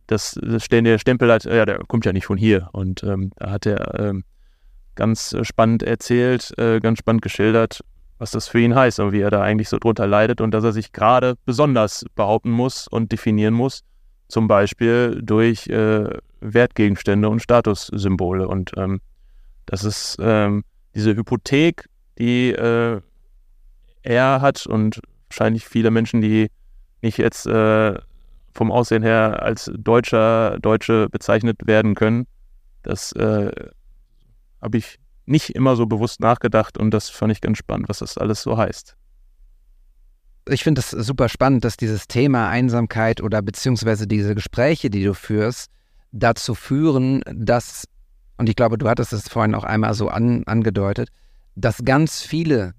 [0.06, 2.68] das, das der Stempel hat, ja, der kommt ja nicht von hier.
[2.72, 4.24] Und ähm, da hat er ähm,
[4.94, 7.80] ganz spannend erzählt, äh, ganz spannend geschildert,
[8.18, 10.64] was das für ihn heißt und wie er da eigentlich so drunter leidet und dass
[10.64, 13.82] er sich gerade besonders behaupten muss und definieren muss,
[14.28, 16.08] zum Beispiel durch äh,
[16.40, 18.46] Wertgegenstände und Statussymbole.
[18.46, 19.00] Und ähm,
[19.66, 21.88] das ist ähm, diese Hypothek,
[22.18, 23.00] die äh,
[24.02, 26.50] er hat und wahrscheinlich viele Menschen, die
[27.00, 27.94] nicht jetzt äh,
[28.52, 32.26] vom Aussehen her als Deutscher, Deutsche bezeichnet werden können.
[32.82, 33.50] Das äh,
[34.60, 38.18] habe ich nicht immer so bewusst nachgedacht und das fand ich ganz spannend, was das
[38.18, 38.96] alles so heißt.
[40.48, 45.14] Ich finde es super spannend, dass dieses Thema Einsamkeit oder beziehungsweise diese Gespräche, die du
[45.14, 45.70] führst,
[46.10, 47.86] dazu führen, dass,
[48.38, 51.10] und ich glaube, du hattest es vorhin auch einmal so an, angedeutet,
[51.54, 52.74] dass ganz viele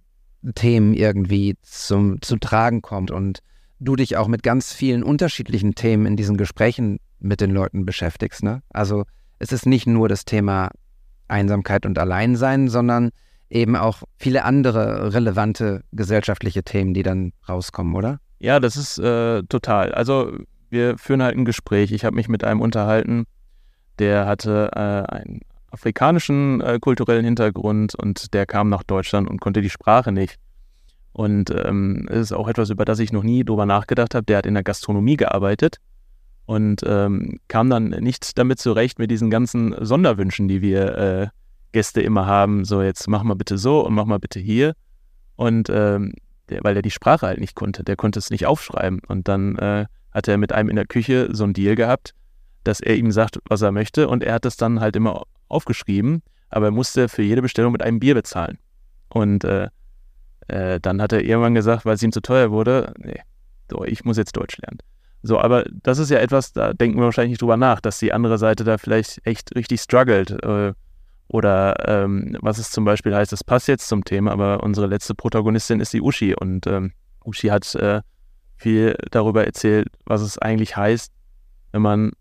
[0.56, 3.40] Themen irgendwie zum, zu tragen kommt und
[3.84, 8.44] du dich auch mit ganz vielen unterschiedlichen Themen in diesen Gesprächen mit den Leuten beschäftigst.
[8.44, 8.62] Ne?
[8.70, 9.04] Also
[9.40, 10.70] es ist nicht nur das Thema
[11.28, 13.12] Einsamkeit und Alleinsein, sondern
[13.50, 18.20] eben auch viele andere relevante gesellschaftliche Themen, die dann rauskommen, oder?
[18.40, 19.94] Ja, das ist äh, total.
[19.94, 20.38] Also
[20.70, 21.92] wir führen halt ein Gespräch.
[21.92, 23.26] Ich habe mich mit einem unterhalten,
[24.00, 25.42] der hatte äh, einen
[25.72, 30.38] afrikanischen äh, kulturellen Hintergrund und der kam nach Deutschland und konnte die Sprache nicht.
[31.14, 34.26] Und ähm, es ist auch etwas, über das ich noch nie drüber nachgedacht habe.
[34.26, 35.78] Der hat in der Gastronomie gearbeitet
[36.46, 41.28] und ähm, kam dann nicht damit zurecht mit diesen ganzen Sonderwünschen, die wir äh,
[41.72, 42.66] Gäste immer haben.
[42.66, 44.74] So, jetzt mach mal bitte so und mach mal bitte hier.
[45.36, 46.14] Und ähm,
[46.50, 49.00] der, weil er die Sprache halt nicht konnte, der konnte es nicht aufschreiben.
[49.08, 52.14] Und dann äh, hat er mit einem in der Küche so einen Deal gehabt,
[52.64, 54.08] dass er ihm sagt, was er möchte.
[54.08, 57.84] Und er hat das dann halt immer aufgeschrieben, aber er musste für jede Bestellung mit
[57.84, 58.58] einem Bier bezahlen.
[59.10, 59.70] Und äh,
[60.48, 63.20] äh, dann hat er irgendwann gesagt, weil es ihm zu teuer wurde, nee,
[63.70, 64.80] so, ich muss jetzt Deutsch lernen.
[65.22, 68.12] So, aber das ist ja etwas, da denken wir wahrscheinlich nicht drüber nach, dass die
[68.12, 70.32] andere Seite da vielleicht echt richtig struggelt.
[70.44, 70.74] Äh,
[71.30, 75.16] oder ähm, was es zum Beispiel heißt, das passt jetzt zum Thema, aber unsere letzte
[75.16, 76.92] Protagonistin ist die Uschi und ähm,
[77.24, 78.02] Uschi hat äh,
[78.58, 81.12] viel darüber erzählt, was es eigentlich heißt,
[81.72, 82.12] wenn man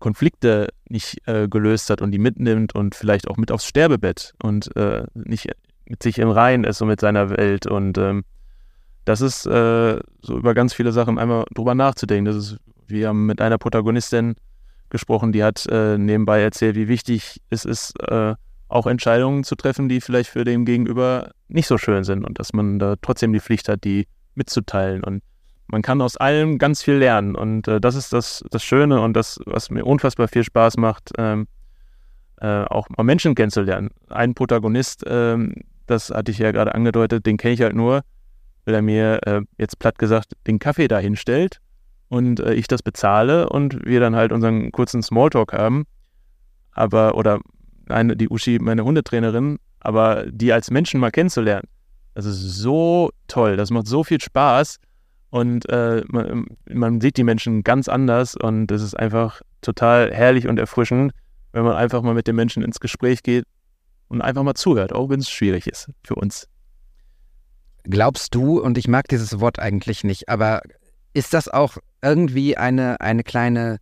[0.00, 4.74] Konflikte nicht äh, gelöst hat und die mitnimmt und vielleicht auch mit aufs Sterbebett und
[4.76, 5.48] äh, nicht
[5.90, 7.66] mit sich im Reinen ist und mit seiner Welt.
[7.66, 8.24] Und ähm,
[9.04, 12.26] das ist äh, so über ganz viele Sachen einmal drüber nachzudenken.
[12.26, 14.36] Das ist, wir haben mit einer Protagonistin
[14.88, 18.34] gesprochen, die hat äh, nebenbei erzählt, wie wichtig es ist, äh,
[18.68, 22.52] auch Entscheidungen zu treffen, die vielleicht für den Gegenüber nicht so schön sind und dass
[22.52, 25.02] man da trotzdem die Pflicht hat, die mitzuteilen.
[25.02, 25.24] Und
[25.66, 27.34] man kann aus allem ganz viel lernen.
[27.34, 31.10] Und äh, das ist das, das Schöne und das, was mir unfassbar viel Spaß macht,
[31.18, 31.48] ähm,
[32.40, 33.90] äh, auch mal Menschen kennenzulernen.
[34.08, 35.54] Ein Protagonist, ähm,
[35.90, 38.02] das hatte ich ja gerade angedeutet, den kenne ich halt nur,
[38.64, 41.60] weil er mir äh, jetzt platt gesagt den Kaffee da hinstellt
[42.08, 45.84] und äh, ich das bezahle und wir dann halt unseren kurzen Smalltalk haben.
[46.72, 47.40] Aber, oder
[47.88, 51.66] eine, die Uschi, meine Hundetrainerin, aber die als Menschen mal kennenzulernen,
[52.14, 54.76] das ist so toll, das macht so viel Spaß
[55.30, 60.46] und äh, man, man, sieht die Menschen ganz anders und es ist einfach total herrlich
[60.46, 61.12] und erfrischend,
[61.52, 63.44] wenn man einfach mal mit den Menschen ins Gespräch geht
[64.10, 66.48] und einfach mal zuhört, auch wenn es schwierig ist für uns.
[67.84, 70.62] Glaubst du, und ich mag dieses Wort eigentlich nicht, aber
[71.14, 73.78] ist das auch irgendwie eine, eine kleine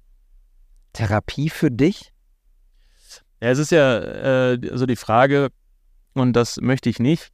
[0.92, 2.12] Therapie für dich?
[3.40, 3.98] Ja, es ist ja
[4.52, 5.48] äh, so die Frage,
[6.12, 7.30] und das möchte ich nicht,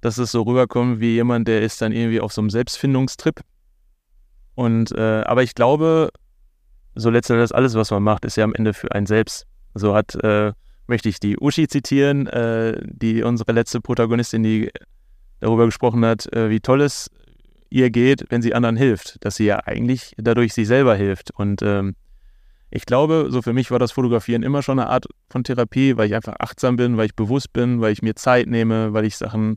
[0.00, 3.40] dass es so rüberkommt wie jemand, der ist dann irgendwie auf so einem Selbstfindungstrip.
[4.54, 6.10] Und äh, aber ich glaube,
[6.94, 9.46] so letztendlich alles, was man macht, ist ja am Ende für einen selbst.
[9.74, 10.52] So hat äh,
[10.86, 14.70] möchte ich die Uschi zitieren, äh, die unsere letzte Protagonistin, die
[15.40, 17.10] darüber gesprochen hat, äh, wie toll es
[17.68, 21.30] ihr geht, wenn sie anderen hilft, dass sie ja eigentlich dadurch sie selber hilft.
[21.32, 21.96] Und ähm,
[22.70, 26.06] ich glaube, so für mich war das Fotografieren immer schon eine Art von Therapie, weil
[26.06, 29.16] ich einfach achtsam bin, weil ich bewusst bin, weil ich mir Zeit nehme, weil ich
[29.16, 29.56] Sachen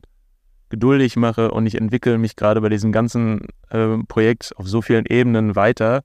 [0.68, 5.04] geduldig mache und ich entwickle mich gerade bei diesem ganzen äh, Projekt auf so vielen
[5.06, 6.02] Ebenen weiter,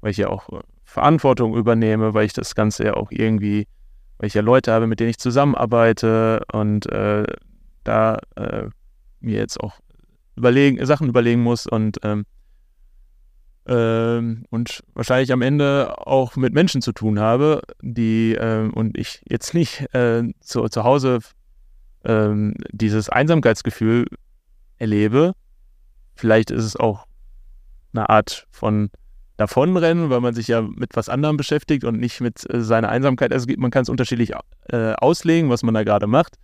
[0.00, 0.48] weil ich ja auch
[0.84, 3.66] Verantwortung übernehme, weil ich das Ganze ja auch irgendwie
[4.18, 7.24] weil ich ja Leute habe, mit denen ich zusammenarbeite und äh,
[7.84, 8.68] da äh,
[9.20, 9.78] mir jetzt auch
[10.36, 11.66] überlegen, Sachen überlegen muss.
[11.66, 12.24] Und ähm,
[13.66, 19.22] ähm, und wahrscheinlich am Ende auch mit Menschen zu tun habe, die ähm, und ich
[19.28, 21.18] jetzt nicht äh, zu, zu Hause
[22.04, 24.06] ähm, dieses Einsamkeitsgefühl
[24.78, 25.32] erlebe.
[26.14, 27.06] Vielleicht ist es auch
[27.92, 28.90] eine Art von
[29.36, 33.32] Davonrennen, weil man sich ja mit was anderem beschäftigt und nicht mit äh, seiner Einsamkeit.
[33.32, 34.32] Also man kann es unterschiedlich
[34.70, 36.36] äh, auslegen, was man da gerade macht.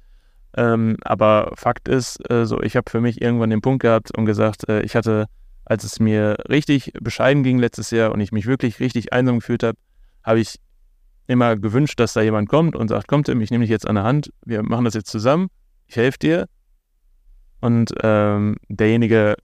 [0.55, 4.26] Ähm, aber Fakt ist, äh, so ich habe für mich irgendwann den Punkt gehabt und
[4.26, 5.26] gesagt, äh, ich hatte,
[5.64, 9.62] als es mir richtig bescheiden ging letztes Jahr und ich mich wirklich richtig einsam gefühlt
[9.62, 9.78] habe,
[10.22, 10.57] habe ich
[11.26, 13.95] immer gewünscht, dass da jemand kommt und sagt, komm Tim, ich nehme dich jetzt an
[13.95, 15.49] der Hand, wir machen das jetzt zusammen,
[15.86, 16.49] ich helfe dir.
[17.62, 19.36] Und ähm, derjenige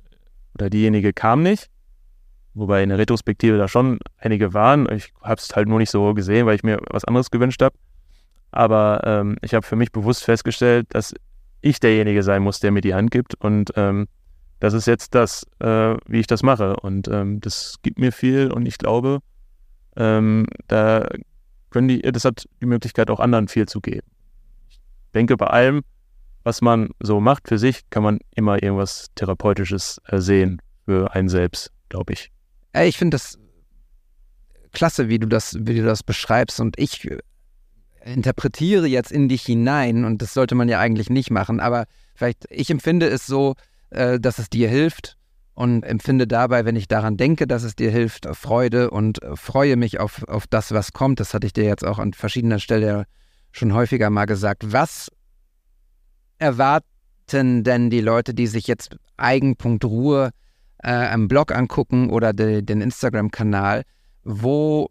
[0.54, 1.70] oder diejenige kam nicht
[2.58, 4.90] wobei in der Retrospektive da schon einige waren.
[4.92, 7.76] Ich habe es halt nur nicht so gesehen, weil ich mir was anderes gewünscht habe.
[8.50, 11.14] Aber ähm, ich habe für mich bewusst festgestellt, dass
[11.60, 13.34] ich derjenige sein muss, der mir die Hand gibt.
[13.34, 14.08] Und ähm,
[14.60, 16.76] das ist jetzt das, äh, wie ich das mache.
[16.76, 19.20] Und ähm, das gibt mir viel und ich glaube,
[19.96, 21.06] ähm, da
[21.70, 24.06] können die, das hat die Möglichkeit, auch anderen viel zu geben.
[24.68, 24.80] Ich
[25.14, 25.82] denke, bei allem,
[26.44, 31.28] was man so macht für sich, kann man immer irgendwas Therapeutisches äh, sehen für einen
[31.28, 32.30] selbst, glaube ich.
[32.74, 33.38] Ich finde das
[34.72, 36.60] klasse, wie du das, wie du das beschreibst.
[36.60, 37.08] Und ich
[38.04, 42.46] interpretiere jetzt in dich hinein, und das sollte man ja eigentlich nicht machen, aber vielleicht,
[42.50, 43.54] ich empfinde es so,
[43.90, 45.16] äh, dass es dir hilft
[45.54, 49.98] und empfinde dabei, wenn ich daran denke, dass es dir hilft, Freude und freue mich
[49.98, 51.20] auf, auf das, was kommt.
[51.20, 53.04] Das hatte ich dir jetzt auch an verschiedener Stelle
[53.50, 54.72] schon häufiger mal gesagt.
[54.72, 55.10] Was
[56.38, 60.47] erwarten denn die Leute, die sich jetzt Eigenpunkt Ruhe äh,
[60.78, 63.84] einen Blog angucken oder de, den Instagram-Kanal,
[64.24, 64.88] wo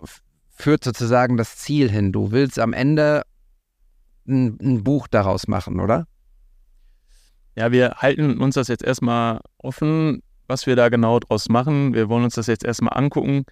[0.50, 2.12] führt sozusagen das Ziel hin?
[2.12, 3.24] Du willst am Ende
[4.28, 6.08] ein, ein Buch daraus machen, oder?
[7.56, 11.94] Ja, wir halten uns das jetzt erstmal offen, was wir da genau draus machen.
[11.94, 13.46] Wir wollen uns das jetzt erstmal angucken,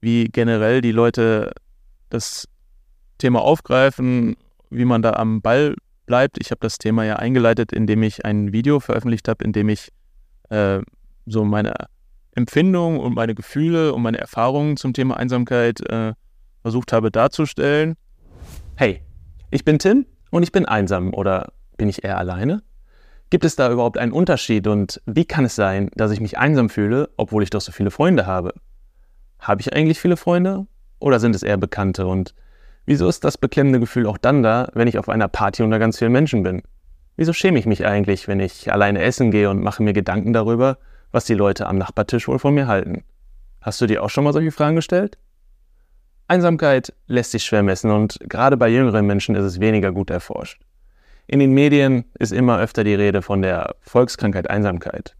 [0.00, 1.52] wie generell die Leute
[2.10, 2.46] das
[3.18, 4.36] Thema aufgreifen,
[4.70, 5.74] wie man da am Ball
[6.06, 6.38] bleibt.
[6.40, 9.90] Ich habe das Thema ja eingeleitet, indem ich ein Video veröffentlicht habe, in dem ich
[10.50, 10.80] äh,
[11.26, 11.74] so meine
[12.32, 16.12] Empfindungen und meine Gefühle und meine Erfahrungen zum Thema Einsamkeit äh,
[16.62, 17.96] versucht habe darzustellen.
[18.76, 19.02] Hey,
[19.50, 22.62] ich bin Tim und ich bin einsam oder bin ich eher alleine?
[23.30, 26.68] Gibt es da überhaupt einen Unterschied und wie kann es sein, dass ich mich einsam
[26.68, 28.54] fühle, obwohl ich doch so viele Freunde habe?
[29.40, 30.66] Habe ich eigentlich viele Freunde
[30.98, 32.34] oder sind es eher Bekannte und
[32.84, 35.98] wieso ist das beklemmende Gefühl auch dann da, wenn ich auf einer Party unter ganz
[35.98, 36.62] vielen Menschen bin?
[37.16, 40.78] Wieso schäme ich mich eigentlich, wenn ich alleine essen gehe und mache mir Gedanken darüber,
[41.12, 43.04] was die Leute am Nachbartisch wohl von mir halten.
[43.60, 45.18] Hast du dir auch schon mal solche Fragen gestellt?
[46.28, 50.60] Einsamkeit lässt sich schwer messen und gerade bei jüngeren Menschen ist es weniger gut erforscht.
[51.28, 55.16] In den Medien ist immer öfter die Rede von der Volkskrankheit Einsamkeit.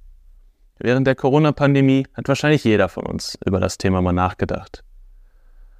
[0.78, 4.84] Während der Corona-Pandemie hat wahrscheinlich jeder von uns über das Thema mal nachgedacht.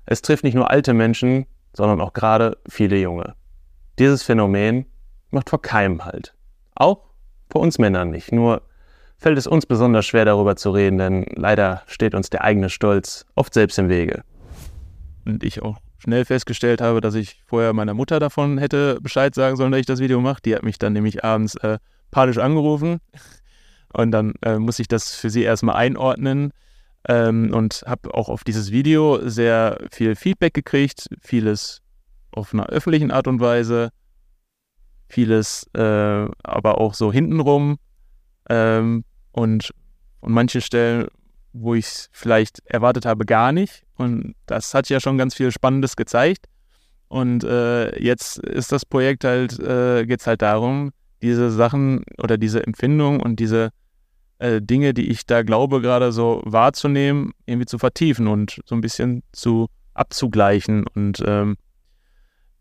[0.06, 3.34] Es trifft nicht nur alte Menschen, sondern auch gerade viele Junge.
[3.98, 4.86] Dieses Phänomen
[5.30, 6.34] macht vor keinem Halt.
[6.74, 7.04] Auch
[7.50, 8.32] vor uns Männern nicht.
[8.32, 8.62] Nur
[9.18, 13.24] fällt es uns besonders schwer, darüber zu reden, denn leider steht uns der eigene Stolz
[13.34, 14.22] oft selbst im Wege.
[15.24, 19.56] Und ich auch schnell festgestellt habe, dass ich vorher meiner Mutter davon hätte Bescheid sagen
[19.56, 20.42] sollen, dass ich das Video mache.
[20.44, 21.78] Die hat mich dann nämlich abends äh,
[22.10, 23.00] panisch angerufen.
[23.92, 26.52] Und dann äh, muss ich das für sie erstmal einordnen.
[27.08, 31.80] Ähm, und habe auch auf dieses Video sehr viel Feedback gekriegt, vieles
[32.32, 33.90] auf einer öffentlichen Art und Weise,
[35.08, 37.78] vieles äh, aber auch so hintenrum
[38.48, 39.70] ähm, und
[40.22, 41.08] an manchen Stellen,
[41.52, 43.84] wo ich es vielleicht erwartet habe, gar nicht.
[43.96, 46.46] Und das hat ja schon ganz viel Spannendes gezeigt.
[47.08, 50.92] Und äh, jetzt ist das Projekt halt, äh, geht es halt darum,
[51.22, 53.70] diese Sachen oder diese Empfindungen und diese
[54.38, 58.80] äh, Dinge, die ich da glaube, gerade so wahrzunehmen, irgendwie zu vertiefen und so ein
[58.80, 60.84] bisschen zu abzugleichen.
[60.94, 61.56] Und ähm,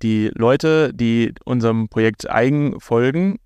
[0.01, 3.39] die Leute, die unserem Projekt eigen folgen,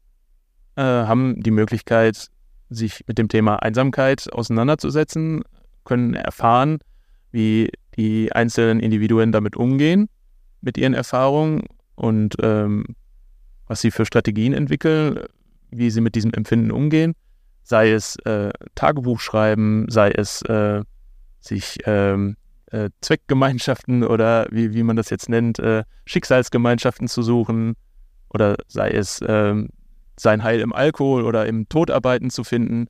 [0.79, 2.29] äh, haben die Möglichkeit,
[2.69, 5.43] sich mit dem Thema Einsamkeit auseinanderzusetzen,
[5.83, 6.79] können erfahren,
[7.31, 10.07] wie die einzelnen Individuen damit umgehen,
[10.61, 11.63] mit ihren Erfahrungen
[11.95, 12.85] und ähm,
[13.67, 15.19] was sie für Strategien entwickeln,
[15.69, 17.13] wie sie mit diesem Empfinden umgehen,
[17.63, 20.81] sei es äh, Tagebuch schreiben, sei es äh,
[21.41, 22.37] sich ähm,
[22.71, 27.75] äh, Zweckgemeinschaften oder wie, wie man das jetzt nennt, äh, Schicksalsgemeinschaften zu suchen
[28.29, 29.69] oder sei es ähm,
[30.19, 32.87] sein Heil im Alkohol oder im Todarbeiten zu finden.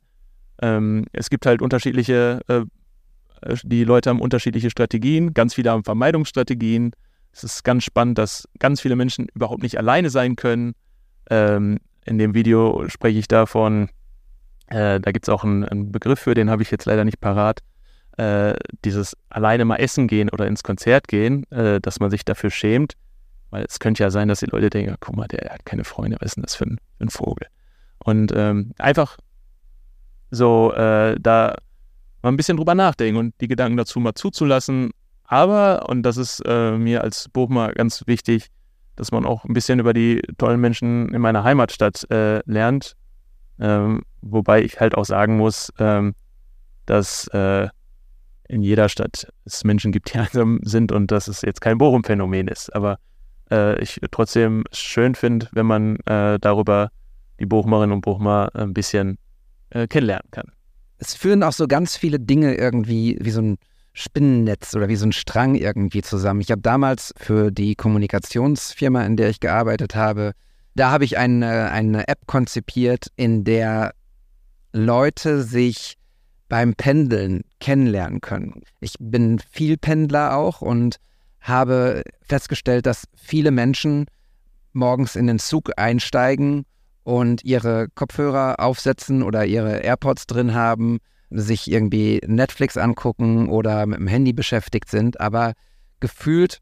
[0.60, 2.64] Ähm, es gibt halt unterschiedliche, äh,
[3.42, 6.92] äh, die Leute haben unterschiedliche Strategien, ganz viele haben Vermeidungsstrategien.
[7.32, 10.74] Es ist ganz spannend, dass ganz viele Menschen überhaupt nicht alleine sein können.
[11.30, 13.88] Ähm, in dem Video spreche ich davon,
[14.66, 17.20] äh, da gibt es auch einen, einen, Begriff für, den habe ich jetzt leider nicht
[17.20, 17.60] parat,
[18.16, 18.54] äh,
[18.84, 22.94] dieses alleine mal essen gehen oder ins Konzert gehen, äh, dass man sich dafür schämt.
[23.50, 26.16] Weil es könnte ja sein, dass die Leute denken, guck mal, der hat keine Freunde,
[26.20, 27.46] was ist denn das für ein, für ein Vogel?
[27.98, 29.16] Und ähm, einfach
[30.30, 31.56] so äh, da
[32.22, 34.90] mal ein bisschen drüber nachdenken und die Gedanken dazu mal zuzulassen.
[35.24, 38.48] Aber, und das ist äh, mir als Bochmer ganz wichtig,
[38.96, 42.96] dass man auch ein bisschen über die tollen Menschen in meiner Heimatstadt äh, lernt.
[43.58, 46.14] Ähm, wobei ich halt auch sagen muss, ähm,
[46.86, 47.68] dass äh,
[48.48, 52.48] in jeder Stadt es Menschen gibt, die einsam sind und dass es jetzt kein Bochum-Phänomen
[52.48, 52.74] ist.
[52.74, 52.98] Aber
[53.50, 56.90] äh, ich trotzdem schön finde, wenn man äh, darüber
[57.38, 59.18] die Bochumerinnen und Bochumer ein bisschen
[59.70, 60.52] äh, kennenlernen kann.
[60.98, 63.56] Es führen auch so ganz viele Dinge irgendwie wie so ein
[63.92, 66.40] Spinnennetz oder wie so ein Strang irgendwie zusammen.
[66.40, 70.32] Ich habe damals für die Kommunikationsfirma, in der ich gearbeitet habe,
[70.74, 73.92] da habe ich eine, eine App konzipiert, in der
[74.72, 75.96] Leute sich
[76.48, 78.62] beim Pendeln kennenlernen können.
[78.80, 80.96] Ich bin viel Pendler auch und
[81.40, 84.06] habe festgestellt, dass viele Menschen
[84.72, 86.64] morgens in den Zug einsteigen
[87.02, 90.98] und ihre Kopfhörer aufsetzen oder ihre AirPods drin haben,
[91.30, 95.54] sich irgendwie Netflix angucken oder mit dem Handy beschäftigt sind, aber
[96.00, 96.60] gefühlt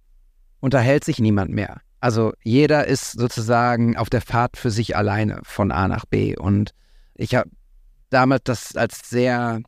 [0.61, 1.81] unterhält sich niemand mehr.
[2.01, 6.37] Also jeder ist sozusagen auf der Fahrt für sich alleine von A nach B.
[6.37, 6.73] Und
[7.15, 7.51] ich habe
[8.11, 9.61] damit das als sehr,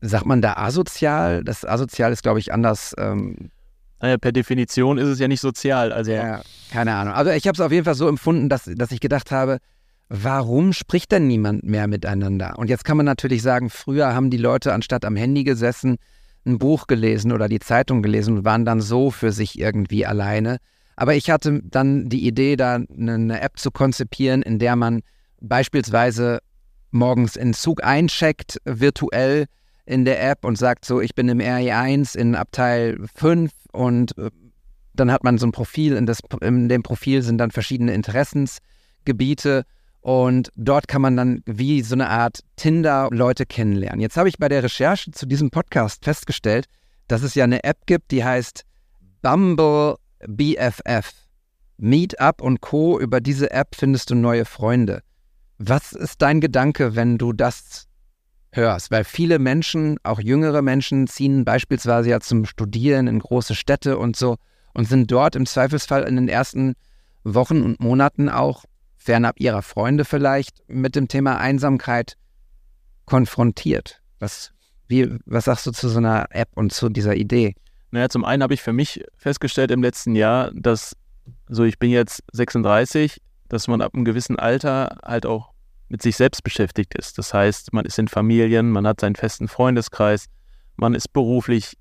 [0.00, 1.44] sagt man da asozial?
[1.44, 2.94] Das asozial ist, glaube ich, anders.
[2.98, 3.50] Ähm,
[4.00, 5.92] naja, per Definition ist es ja nicht sozial.
[5.92, 7.14] Also ja, keine Ahnung.
[7.14, 9.58] Also ich habe es auf jeden Fall so empfunden, dass, dass ich gedacht habe,
[10.08, 12.58] warum spricht denn niemand mehr miteinander?
[12.58, 15.96] Und jetzt kann man natürlich sagen, früher haben die Leute anstatt am Handy gesessen,
[16.46, 20.58] ein Buch gelesen oder die Zeitung gelesen und waren dann so für sich irgendwie alleine.
[20.96, 25.02] Aber ich hatte dann die Idee, da eine App zu konzipieren, in der man
[25.40, 26.38] beispielsweise
[26.90, 29.46] morgens in Zug eincheckt, virtuell
[29.88, 34.30] in der App und sagt so, ich bin im RE1 in Abteil 5 und äh,
[34.92, 39.64] dann hat man so ein Profil, in, das, in dem Profil sind dann verschiedene Interessensgebiete
[40.00, 44.00] und dort kann man dann wie so eine Art Tinder Leute kennenlernen.
[44.00, 46.66] Jetzt habe ich bei der Recherche zu diesem Podcast festgestellt,
[47.06, 48.64] dass es ja eine App gibt, die heißt
[49.22, 51.12] Bumble BFF.
[51.78, 52.98] Meetup und Co.
[53.00, 55.00] Über diese App findest du neue Freunde.
[55.58, 57.87] Was ist dein Gedanke, wenn du das
[58.52, 58.90] hörst?
[58.90, 64.16] Weil viele Menschen, auch jüngere Menschen, ziehen beispielsweise ja zum Studieren in große Städte und
[64.16, 64.36] so
[64.74, 66.74] und sind dort im Zweifelsfall in den ersten
[67.24, 68.64] Wochen und Monaten auch
[68.96, 72.14] fernab ihrer Freunde vielleicht mit dem Thema Einsamkeit
[73.06, 74.02] konfrontiert.
[74.18, 74.52] Was,
[74.86, 77.54] wie, was sagst du zu so einer App und zu dieser Idee?
[77.90, 80.94] Naja, zum einen habe ich für mich festgestellt im letzten Jahr, dass,
[81.48, 85.52] so ich bin jetzt 36, dass man ab einem gewissen Alter halt auch
[85.88, 87.18] mit sich selbst beschäftigt ist.
[87.18, 90.26] Das heißt, man ist in Familien, man hat seinen festen Freundeskreis,
[90.76, 91.76] man ist beruflich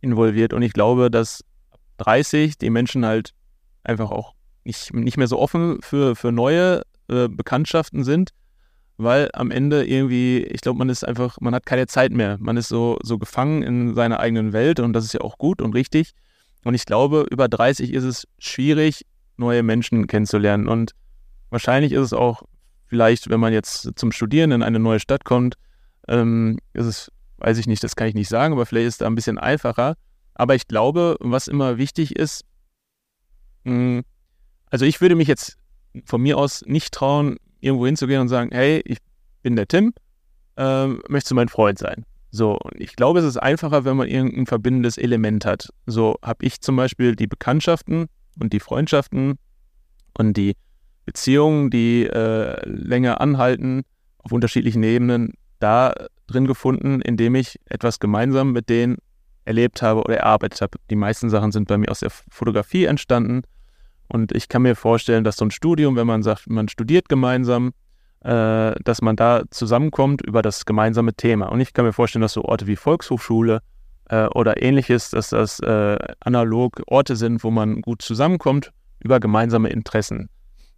[0.00, 1.44] involviert und ich glaube, dass
[1.98, 3.32] 30 die Menschen halt
[3.84, 4.34] einfach auch
[4.64, 8.30] nicht, nicht mehr so offen für, für neue äh, Bekanntschaften sind,
[8.96, 12.36] weil am Ende irgendwie, ich glaube, man ist einfach, man hat keine Zeit mehr.
[12.38, 15.62] Man ist so, so gefangen in seiner eigenen Welt und das ist ja auch gut
[15.62, 16.12] und richtig.
[16.64, 19.06] Und ich glaube, über 30 ist es schwierig,
[19.38, 20.68] neue Menschen kennenzulernen.
[20.68, 20.92] Und
[21.48, 22.42] wahrscheinlich ist es auch
[22.90, 25.54] vielleicht, wenn man jetzt zum Studieren in eine neue Stadt kommt,
[26.08, 29.06] ähm, ist es, weiß ich nicht, das kann ich nicht sagen, aber vielleicht ist da
[29.06, 29.94] ein bisschen einfacher.
[30.34, 32.44] Aber ich glaube, was immer wichtig ist,
[33.64, 34.02] mh, hm,
[34.70, 35.56] also ich würde mich jetzt
[36.04, 38.98] von mir aus nicht trauen, irgendwo hinzugehen und sagen, hey, ich
[39.42, 39.92] bin der Tim,
[40.56, 42.04] ähm, möchtest du mein Freund sein?
[42.32, 45.68] So, und ich glaube, es ist einfacher, wenn man irgendein verbindendes Element hat.
[45.86, 48.06] So habe ich zum Beispiel die Bekanntschaften
[48.38, 49.36] und die Freundschaften
[50.16, 50.54] und die
[51.10, 53.82] Beziehungen, die äh, länger anhalten,
[54.18, 55.92] auf unterschiedlichen Ebenen, da
[56.28, 58.98] drin gefunden, indem ich etwas gemeinsam mit denen
[59.44, 60.78] erlebt habe oder erarbeitet habe.
[60.88, 63.42] Die meisten Sachen sind bei mir aus der Fotografie entstanden
[64.06, 67.72] und ich kann mir vorstellen, dass so ein Studium, wenn man sagt, man studiert gemeinsam,
[68.20, 71.46] äh, dass man da zusammenkommt über das gemeinsame Thema.
[71.46, 73.62] Und ich kann mir vorstellen, dass so Orte wie Volkshochschule
[74.10, 79.70] äh, oder ähnliches, dass das äh, analog Orte sind, wo man gut zusammenkommt über gemeinsame
[79.70, 80.28] Interessen.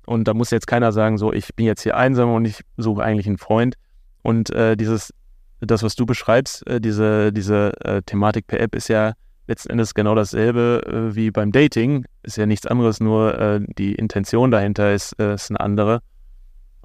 [0.07, 3.03] Und da muss jetzt keiner sagen, so, ich bin jetzt hier einsam und ich suche
[3.03, 3.77] eigentlich einen Freund.
[4.23, 5.13] Und äh, dieses,
[5.61, 9.13] das, was du beschreibst, äh, diese, diese äh, Thematik per App ist ja
[9.47, 12.05] letzten Endes genau dasselbe äh, wie beim Dating.
[12.23, 16.01] Ist ja nichts anderes, nur äh, die Intention dahinter ist, äh, ist eine andere.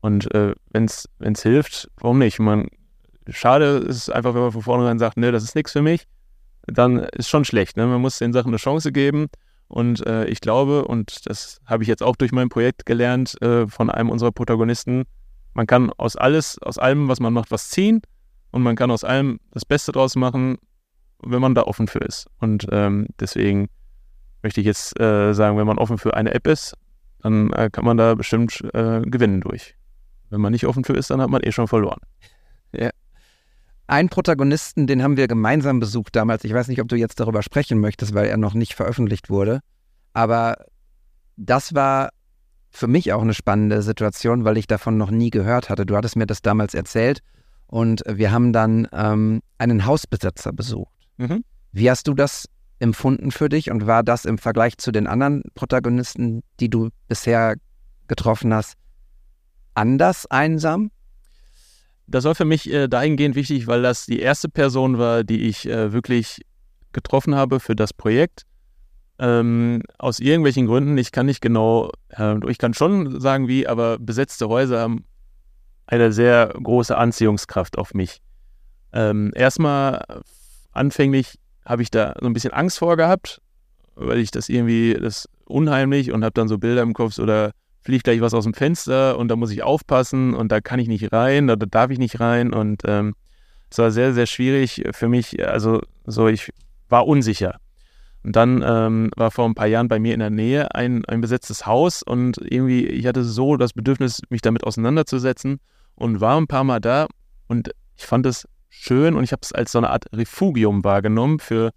[0.02, 1.08] Und äh, wenn es
[1.42, 2.40] hilft, warum nicht?
[2.40, 2.68] Man,
[3.30, 6.08] schade ist einfach, wenn man von vornherein sagt, ne, das ist nichts für mich,
[6.68, 7.78] dann ist schon schlecht.
[7.78, 7.88] Ne?
[7.88, 9.28] Man muss den Sachen eine Chance geben.
[9.68, 13.68] Und äh, ich glaube, und das habe ich jetzt auch durch mein Projekt gelernt äh,
[13.68, 15.04] von einem unserer Protagonisten,
[15.54, 18.02] man kann aus alles, aus allem, was man macht, was ziehen.
[18.52, 20.58] und man kann aus allem das Beste draus machen,
[21.22, 22.28] wenn man da offen für ist.
[22.40, 23.68] Und ähm, deswegen
[24.44, 26.76] möchte ich jetzt äh, sagen, wenn man offen für eine App ist,
[27.22, 29.76] dann äh, kann man da bestimmt äh, gewinnen durch.
[30.30, 32.00] Wenn man nicht offen für ist, dann hat man eh schon verloren.
[32.72, 32.92] Ja.
[33.88, 36.44] Einen Protagonisten, den haben wir gemeinsam besucht damals.
[36.44, 39.62] Ich weiß nicht, ob du jetzt darüber sprechen möchtest, weil er noch nicht veröffentlicht wurde.
[40.14, 40.66] Aber
[41.38, 42.10] das war
[42.70, 45.86] für mich auch eine spannende Situation, weil ich davon noch nie gehört hatte.
[45.86, 47.22] Du hattest mir das damals erzählt
[47.66, 50.94] und wir haben dann ähm, einen Hausbesitzer besucht.
[51.16, 51.46] Mhm.
[51.72, 55.44] Wie hast du das empfunden für dich und war das im Vergleich zu den anderen
[55.56, 57.56] Protagonisten, die du bisher
[58.08, 58.74] getroffen hast,
[59.76, 60.92] anders einsam?
[62.08, 65.68] Das war für mich äh, dahingehend wichtig, weil das die erste Person war, die ich
[65.68, 66.42] äh, wirklich
[66.94, 68.44] getroffen habe für das Projekt.
[69.20, 73.98] Ähm, aus irgendwelchen Gründen, ich kann nicht genau, äh, ich kann schon sagen wie, aber
[74.00, 75.06] besetzte Häuser haben
[75.88, 78.22] eine sehr große Anziehungskraft auf mich.
[78.94, 80.22] Ähm, erstmal
[80.72, 83.42] anfänglich habe ich da so ein bisschen Angst vor gehabt,
[83.96, 87.52] weil ich das irgendwie, das unheimlich und habe dann so Bilder im Kopf oder
[87.88, 90.90] fliegt gleich was aus dem Fenster und da muss ich aufpassen und da kann ich
[90.90, 93.16] nicht rein oder darf ich nicht rein und ähm,
[93.72, 96.52] es war sehr, sehr schwierig für mich, also so ich
[96.90, 97.62] war unsicher.
[98.24, 101.22] Und dann ähm, war vor ein paar Jahren bei mir in der Nähe ein, ein
[101.22, 105.62] besetztes Haus und irgendwie, ich hatte so das Bedürfnis, mich damit auseinanderzusetzen
[105.96, 107.08] und war ein paar Mal da
[107.48, 111.40] und ich fand es schön und ich habe es als so eine Art Refugium wahrgenommen
[111.40, 111.72] für,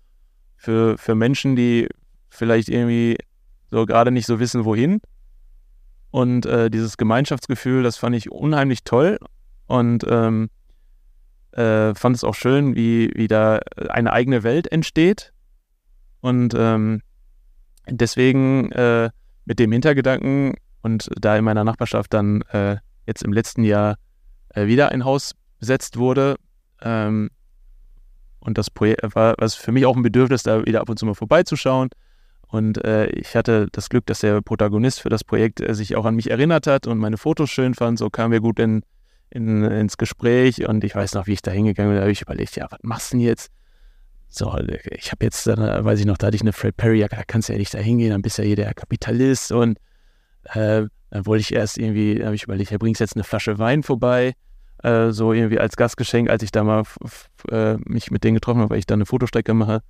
[0.56, 1.86] für, für Menschen, die
[2.30, 3.16] vielleicht irgendwie
[3.70, 5.00] so gerade nicht so wissen, wohin.
[6.10, 9.18] Und äh, dieses Gemeinschaftsgefühl, das fand ich unheimlich toll
[9.66, 10.50] und ähm,
[11.52, 15.32] äh, fand es auch schön, wie, wie da eine eigene Welt entsteht.
[16.20, 17.02] Und ähm,
[17.88, 19.10] deswegen äh,
[19.44, 23.96] mit dem Hintergedanken und da in meiner Nachbarschaft dann äh, jetzt im letzten Jahr
[24.54, 26.36] äh, wieder ein Haus besetzt wurde,
[26.82, 27.30] ähm,
[28.40, 31.06] und das Projekt war was für mich auch ein Bedürfnis, da wieder ab und zu
[31.06, 31.90] mal vorbeizuschauen.
[32.50, 36.04] Und äh, ich hatte das Glück, dass der Protagonist für das Projekt äh, sich auch
[36.04, 37.98] an mich erinnert hat und meine Fotos schön fand.
[37.98, 38.82] So kamen wir gut in,
[39.30, 41.96] in, ins Gespräch und ich weiß noch, wie ich da hingegangen bin.
[41.96, 43.50] Da habe ich überlegt, ja, was machst du denn jetzt?
[44.28, 44.56] So,
[44.90, 47.48] ich habe jetzt, dann weiß ich noch, da hatte ich eine Fred Perry, da kannst
[47.48, 49.52] du ja nicht da hingehen, dann bist ja hier der Kapitalist.
[49.52, 49.78] Und
[50.44, 53.58] äh, dann wollte ich erst irgendwie, da habe ich überlegt, ja, bringst jetzt eine Flasche
[53.58, 54.34] Wein vorbei
[54.82, 56.84] äh, so irgendwie als Gastgeschenk, als ich da mal
[57.50, 59.82] äh, mich mit denen getroffen habe, weil ich da eine Fotostrecke mache.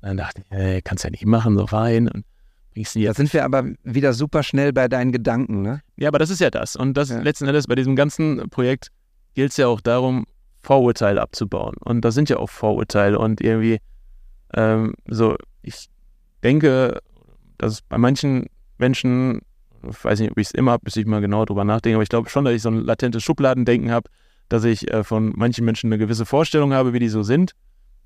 [0.00, 2.24] Dann dachte ich, hey, kannst ja nicht machen, so rein und
[2.72, 3.18] bringst die jetzt.
[3.18, 5.82] Da sind wir aber wieder super schnell bei deinen Gedanken, ne?
[5.96, 6.76] Ja, aber das ist ja das.
[6.76, 7.20] Und das ja.
[7.20, 8.88] letzten Endes bei diesem ganzen Projekt
[9.34, 10.26] gilt es ja auch darum,
[10.60, 11.76] Vorurteile abzubauen.
[11.80, 13.78] Und da sind ja auch Vorurteile und irgendwie
[14.54, 15.88] ähm, so, ich
[16.42, 17.00] denke,
[17.58, 18.46] dass bei manchen
[18.78, 19.40] Menschen,
[19.88, 22.02] ich weiß nicht, ob ich es immer habe, bis ich mal genau drüber nachdenke, aber
[22.02, 24.08] ich glaube schon, dass ich so ein latentes Schubladendenken habe,
[24.48, 27.52] dass ich äh, von manchen Menschen eine gewisse Vorstellung habe, wie die so sind.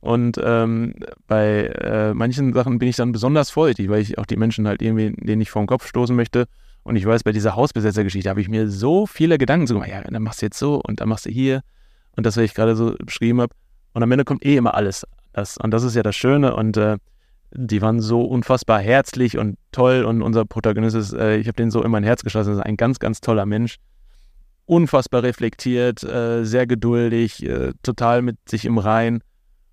[0.02, 0.94] Und ähm,
[1.28, 4.82] bei äh, manchen Sachen bin ich dann besonders vorsichtig, weil ich auch die Menschen halt
[4.82, 6.46] irgendwie, denen ich vor den Kopf stoßen möchte.
[6.82, 10.00] Und ich weiß, bei dieser Hausbesetzergeschichte habe ich mir so viele Gedanken so gemacht, ja,
[10.02, 11.62] dann machst du jetzt so und dann machst du hier
[12.16, 13.54] und das, was ich gerade so beschrieben habe.
[13.94, 15.06] Und am Ende kommt eh immer alles.
[15.32, 16.56] Das, und das ist ja das Schöne.
[16.56, 16.96] Und äh,
[17.52, 20.04] die waren so unfassbar herzlich und toll.
[20.04, 22.76] Und unser Protagonist ist, äh, ich habe den so in mein Herz geschlossen, ist ein
[22.76, 23.76] ganz, ganz toller Mensch
[24.66, 29.22] unfassbar reflektiert, äh, sehr geduldig, äh, total mit sich im Rein.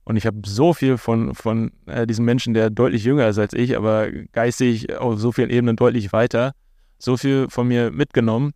[0.09, 3.53] Und ich habe so viel von, von äh, diesem Menschen, der deutlich jünger ist als
[3.53, 6.53] ich, aber geistig auf so vielen Ebenen deutlich weiter,
[6.97, 8.53] so viel von mir mitgenommen,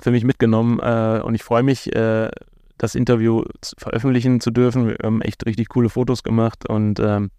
[0.00, 0.78] für mich mitgenommen.
[0.78, 2.30] Äh, und ich freue mich, äh,
[2.78, 3.42] das Interview
[3.78, 4.86] veröffentlichen zu dürfen.
[4.86, 7.32] Wir haben echt richtig coole Fotos gemacht und ähm,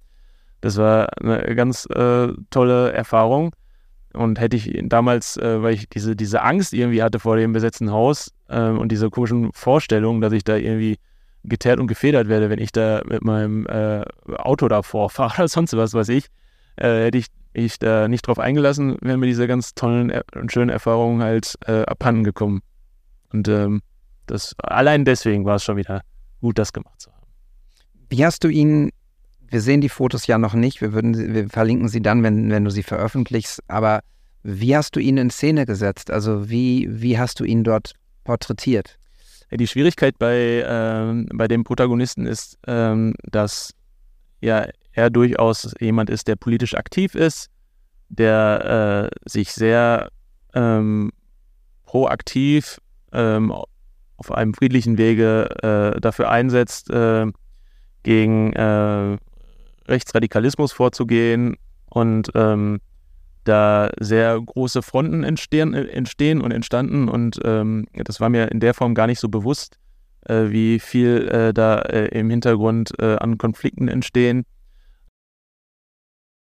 [0.60, 3.56] das war eine ganz äh, tolle Erfahrung.
[4.12, 7.92] Und hätte ich damals, äh, weil ich diese, diese Angst irgendwie hatte vor dem besetzten
[7.92, 10.98] Haus ähm, und diese komischen Vorstellungen, dass ich da irgendwie
[11.44, 14.04] geteert und gefedert werde, wenn ich da mit meinem äh,
[14.38, 16.28] Auto davor fahre oder sonst was, weiß ich,
[16.78, 20.70] äh, hätte ich ich da nicht drauf eingelassen, wären mir diese ganz tollen und schönen
[20.70, 22.62] Erfahrungen halt äh, abhanden gekommen.
[23.34, 23.82] Und ähm,
[24.26, 26.02] das allein deswegen war es schon wieder
[26.40, 27.28] gut, das gemacht zu haben.
[28.10, 28.92] Wie hast du ihn
[29.52, 30.80] wir sehen die Fotos ja noch nicht.
[30.80, 33.62] Wir, würden, wir verlinken sie dann, wenn, wenn du sie veröffentlichst.
[33.68, 34.02] Aber
[34.44, 36.10] wie hast du ihn in Szene gesetzt?
[36.10, 38.98] Also wie, wie hast du ihn dort porträtiert?
[39.54, 43.74] Die Schwierigkeit bei, ähm, bei dem Protagonisten ist, ähm, dass
[44.40, 47.50] ja, er durchaus jemand ist, der politisch aktiv ist,
[48.10, 50.10] der äh, sich sehr
[50.54, 51.12] ähm,
[51.86, 52.80] proaktiv
[53.12, 57.26] ähm, auf einem friedlichen Wege äh, dafür einsetzt, äh,
[58.04, 59.18] gegen äh,
[59.88, 61.58] Rechtsradikalismus vorzugehen
[61.90, 62.80] und ähm,
[63.44, 68.74] da sehr große Fronten entstehen, entstehen und entstanden und ähm, das war mir in der
[68.74, 69.78] Form gar nicht so bewusst,
[70.28, 74.46] äh, wie viel äh, da äh, im Hintergrund äh, an Konflikten entstehen.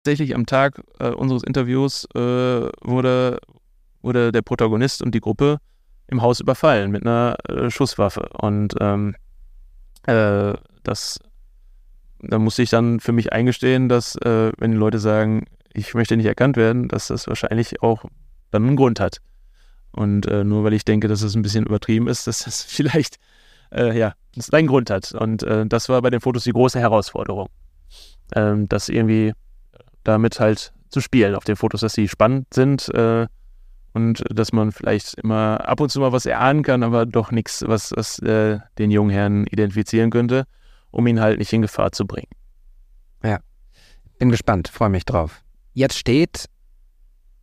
[0.03, 3.39] Tatsächlich am Tag äh, unseres Interviews äh, wurde,
[4.01, 5.57] wurde der Protagonist und die Gruppe
[6.07, 7.37] im Haus überfallen mit einer
[7.69, 8.27] Schusswaffe.
[8.33, 9.15] Und ähm,
[10.03, 11.19] das,
[12.19, 16.25] da musste ich dann für mich eingestehen, dass wenn die Leute sagen, ich möchte nicht
[16.25, 18.05] erkannt werden, dass das wahrscheinlich auch
[18.51, 19.17] dann einen Grund hat.
[19.91, 23.17] Und äh, nur weil ich denke, dass es ein bisschen übertrieben ist, dass das vielleicht,
[23.73, 24.13] äh, ja,
[24.51, 25.11] einen Grund hat.
[25.11, 27.49] Und äh, das war bei den Fotos die große Herausforderung.
[28.33, 29.33] Ähm, das irgendwie
[30.03, 33.27] damit halt zu spielen auf den Fotos, dass sie spannend sind äh,
[33.93, 37.63] und dass man vielleicht immer ab und zu mal was erahnen kann, aber doch nichts,
[37.67, 40.45] was, was äh, den jungen Herrn identifizieren könnte,
[40.91, 42.29] um ihn halt nicht in Gefahr zu bringen.
[43.23, 43.39] Ja,
[44.17, 45.43] bin gespannt, freue mich drauf.
[45.73, 46.45] Jetzt steht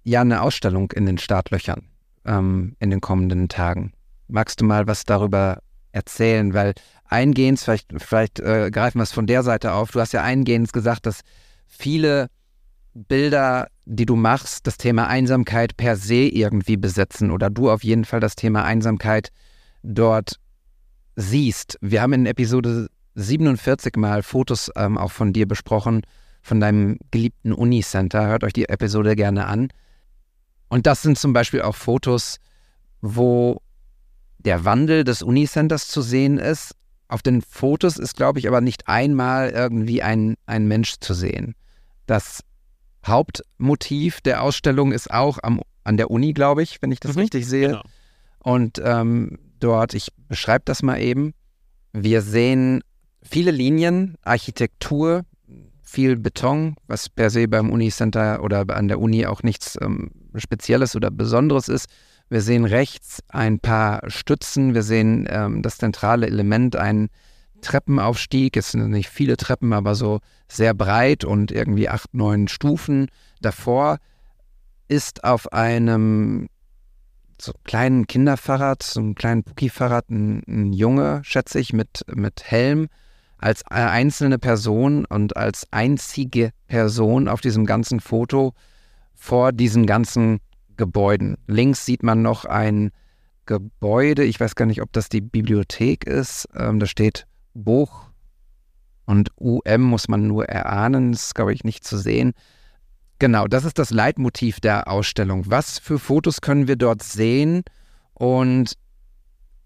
[0.05, 1.89] ja eine Ausstellung in den Startlöchern
[2.25, 3.93] ähm, in den kommenden Tagen.
[4.29, 5.59] Magst du mal was darüber
[5.93, 6.53] erzählen?
[6.55, 6.75] Weil
[7.05, 10.73] eingehend, vielleicht, vielleicht äh, greifen wir es von der Seite auf, du hast ja eingehend
[10.73, 11.21] gesagt, dass
[11.67, 12.29] viele
[12.95, 18.05] Bilder, die du machst, das Thema Einsamkeit per se irgendwie besetzen oder du auf jeden
[18.05, 19.31] Fall das Thema Einsamkeit
[19.83, 20.37] dort
[21.17, 21.79] siehst.
[21.81, 26.03] Wir haben in Episode 47 mal Fotos ähm, auch von dir besprochen,
[26.43, 28.27] von deinem geliebten Unicenter.
[28.27, 29.69] Hört euch die Episode gerne an.
[30.69, 32.39] Und das sind zum Beispiel auch Fotos,
[33.01, 33.61] wo
[34.39, 36.75] der Wandel des Unicenters zu sehen ist.
[37.09, 41.55] Auf den Fotos ist, glaube ich, aber nicht einmal irgendwie ein, ein Mensch zu sehen.
[42.07, 42.43] Das
[43.07, 47.21] Hauptmotiv der Ausstellung ist auch am, an der Uni, glaube ich, wenn ich das mhm,
[47.23, 47.69] richtig sehe.
[47.69, 47.83] Genau.
[48.41, 51.35] Und ähm, dort, ich beschreibe das mal eben,
[51.93, 52.83] wir sehen
[53.23, 55.23] viele Linien, Architektur,
[55.89, 60.95] viel Beton, was per se beim Unicenter oder an der Uni auch nichts ähm, Spezielles
[60.95, 61.89] oder Besonderes ist.
[62.29, 67.09] Wir sehen rechts ein paar Stützen, wir sehen ähm, das zentrale Element, ein
[67.63, 68.57] Treppenaufstieg.
[68.59, 73.09] Es sind nicht viele Treppen, aber so sehr breit und irgendwie acht, neun Stufen.
[73.41, 73.99] Davor
[74.89, 76.49] ist auf einem
[77.41, 82.89] so kleinen Kinderfahrrad, so einem kleinen Pucki-Fahrrad, ein, ein Junge, schätze ich, mit, mit Helm
[83.39, 88.53] als einzelne Person und als einzige Person auf diesem ganzen Foto
[89.15, 90.41] vor diesen ganzen
[90.77, 91.37] Gebäuden.
[91.47, 92.91] Links sieht man noch ein
[93.47, 96.49] Gebäude, ich weiß gar nicht, ob das die Bibliothek ist.
[96.55, 98.09] Ähm, da steht Buch
[99.07, 102.35] und UM muss man nur erahnen, das ist, glaube ich, nicht zu sehen.
[103.19, 105.45] Genau, das ist das Leitmotiv der Ausstellung.
[105.47, 107.63] Was für Fotos können wir dort sehen
[108.15, 108.75] und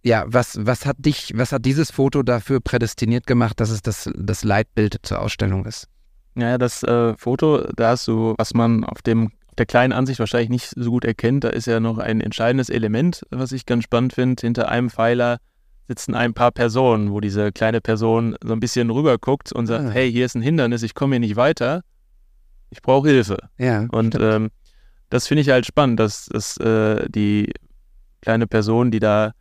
[0.03, 4.11] ja, was, was hat dich, was hat dieses Foto dafür prädestiniert gemacht, dass es das,
[4.17, 5.89] das Leitbild zur Ausstellung ist?
[6.35, 10.19] Ja, das äh, Foto, da hast du, was man auf dem auf der kleinen Ansicht
[10.19, 13.85] wahrscheinlich nicht so gut erkennt, da ist ja noch ein entscheidendes Element, was ich ganz
[13.85, 14.41] spannend finde.
[14.41, 15.41] Hinter einem Pfeiler
[15.89, 19.85] sitzen ein paar Personen, wo diese kleine Person so ein bisschen rüber guckt und sagt,
[19.85, 19.91] ah.
[19.91, 21.83] hey, hier ist ein Hindernis, ich komme hier nicht weiter,
[22.71, 23.37] ich brauche Hilfe.
[23.59, 24.51] Ja, und ähm,
[25.11, 27.53] das finde ich halt spannend, dass, dass äh, die
[28.23, 29.33] kleine Person, die da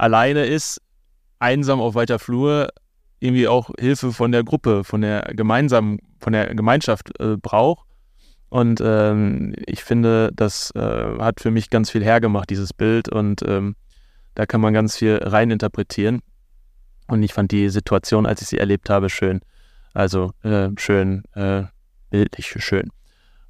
[0.00, 0.80] alleine ist,
[1.38, 2.68] einsam auf weiter Flur,
[3.20, 7.86] irgendwie auch Hilfe von der Gruppe, von der gemeinsamen, von der Gemeinschaft äh, braucht.
[8.48, 13.08] Und ähm, ich finde, das äh, hat für mich ganz viel hergemacht, dieses Bild.
[13.08, 13.76] Und ähm,
[14.34, 16.20] da kann man ganz viel reininterpretieren.
[17.06, 19.40] Und ich fand die Situation, als ich sie erlebt habe, schön.
[19.92, 21.64] Also äh, schön, äh,
[22.10, 22.88] bildlich schön.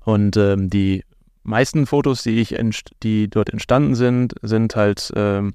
[0.01, 1.05] Und ähm, die
[1.43, 2.57] meisten Fotos, die ich
[3.03, 5.55] die dort entstanden sind, sind halt ähm,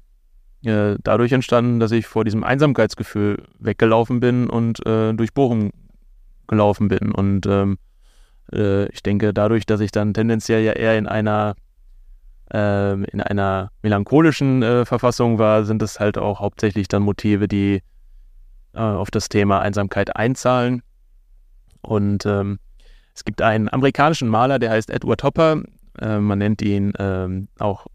[0.66, 5.70] äh, dadurch entstanden, dass ich vor diesem Einsamkeitsgefühl weggelaufen bin und äh, durch Bochum
[6.48, 7.12] gelaufen bin.
[7.12, 7.78] Und ähm,
[8.52, 11.54] äh, ich denke, dadurch, dass ich dann tendenziell ja eher in einer
[12.52, 17.82] ähm, in einer melancholischen äh, Verfassung war, sind es halt auch hauptsächlich dann Motive, die
[18.72, 20.82] äh, auf das Thema Einsamkeit einzahlen.
[21.82, 22.58] Und ähm,
[23.14, 25.62] es gibt einen amerikanischen Maler, der heißt Edward Hopper.
[26.00, 27.86] Äh, man nennt ihn ähm, auch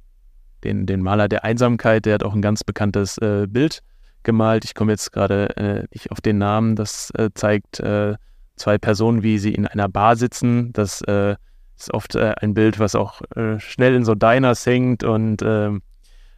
[0.63, 3.81] den, den Maler der Einsamkeit, der hat auch ein ganz bekanntes äh, Bild
[4.23, 4.65] gemalt.
[4.65, 6.75] Ich komme jetzt gerade äh, nicht auf den Namen.
[6.75, 8.15] Das äh, zeigt äh,
[8.55, 10.71] zwei Personen, wie sie in einer Bar sitzen.
[10.73, 11.35] Das äh,
[11.77, 13.21] ist oft äh, ein Bild, was auch
[13.57, 15.81] schnell in so Diners hängt und ähm,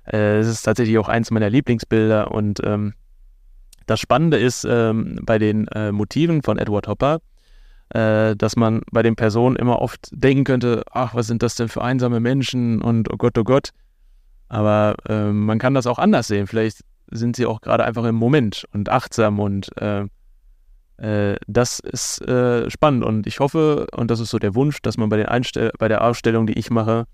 [0.05, 2.32] es ist tatsächlich auch eins meiner Lieblingsbilder.
[2.32, 2.93] Und ähm,
[3.86, 7.19] das Spannende ist ähm, bei den Motiven von Edward Hopper,
[7.89, 11.82] dass man bei den Personen immer oft denken könnte, ach, was sind das denn für
[11.82, 13.69] einsame Menschen und oh Gott, oh Gott.
[14.49, 16.47] Aber äh, man kann das auch anders sehen.
[16.47, 20.05] Vielleicht sind sie auch gerade einfach im Moment und achtsam und äh,
[20.97, 24.97] äh, das ist äh, spannend und ich hoffe, und das ist so der Wunsch, dass
[24.97, 27.05] man bei, den Einstell bei der Ausstellung, die ich mache,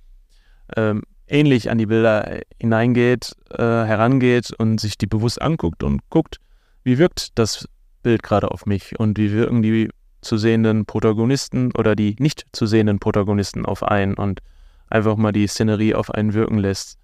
[0.76, 6.38] ähm, ähnlich an die Bilder hineingeht, äh, herangeht und sich die bewusst anguckt und guckt,
[6.84, 7.68] wie wirkt das
[8.04, 9.90] Bild gerade auf mich und wie wirken die
[10.22, 14.42] zu sehenden Protagonisten oder die nicht zu sehenden Protagonisten auf einen und
[14.90, 16.99] einfach mal die Szenerie auf einen wirken lässt,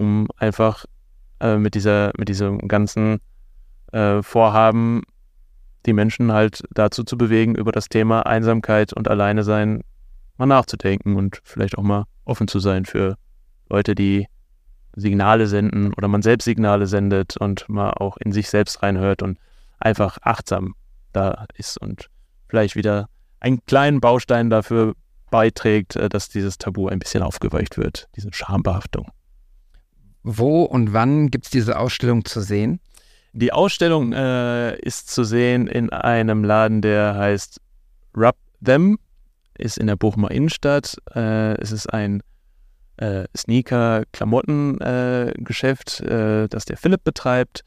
[0.00, 0.86] um einfach
[1.40, 3.20] äh, mit dieser, mit diesem ganzen
[3.92, 5.02] äh, Vorhaben
[5.86, 9.82] die Menschen halt dazu zu bewegen, über das Thema Einsamkeit und Alleine sein
[10.36, 13.16] mal nachzudenken und vielleicht auch mal offen zu sein für
[13.68, 14.26] Leute, die
[14.96, 19.38] Signale senden oder man selbst Signale sendet und mal auch in sich selbst reinhört und
[19.78, 20.74] einfach achtsam
[21.12, 22.08] da ist und
[22.48, 24.94] vielleicht wieder einen kleinen Baustein dafür
[25.30, 29.10] beiträgt, äh, dass dieses Tabu ein bisschen aufgeweicht wird, diese Schambehaftung.
[30.22, 32.80] Wo und wann gibt es diese Ausstellung zu sehen?
[33.32, 37.60] Die Ausstellung äh, ist zu sehen in einem Laden, der heißt
[38.16, 38.98] Rub Them,
[39.56, 40.96] ist in der Bochumer Innenstadt.
[41.14, 42.22] Äh, es ist ein
[42.96, 47.64] äh, Sneaker-Klamotten-Geschäft, äh, das der Philipp betreibt.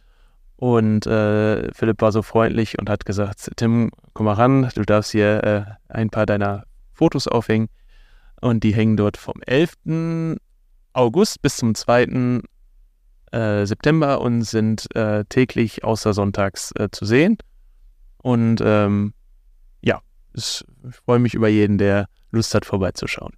[0.58, 5.12] Und äh, Philipp war so freundlich und hat gesagt, Tim, komm mal ran, du darfst
[5.12, 7.70] hier äh, ein paar deiner Fotos aufhängen.
[8.42, 9.76] Und die hängen dort vom 11.
[10.94, 12.42] August bis zum 2.
[13.32, 17.38] Äh, September und sind äh, täglich außer sonntags äh, zu sehen.
[18.22, 19.14] Und ähm,
[19.82, 20.02] ja,
[20.34, 20.64] ich
[21.06, 23.34] freue mich über jeden, der Lust hat, vorbeizuschauen.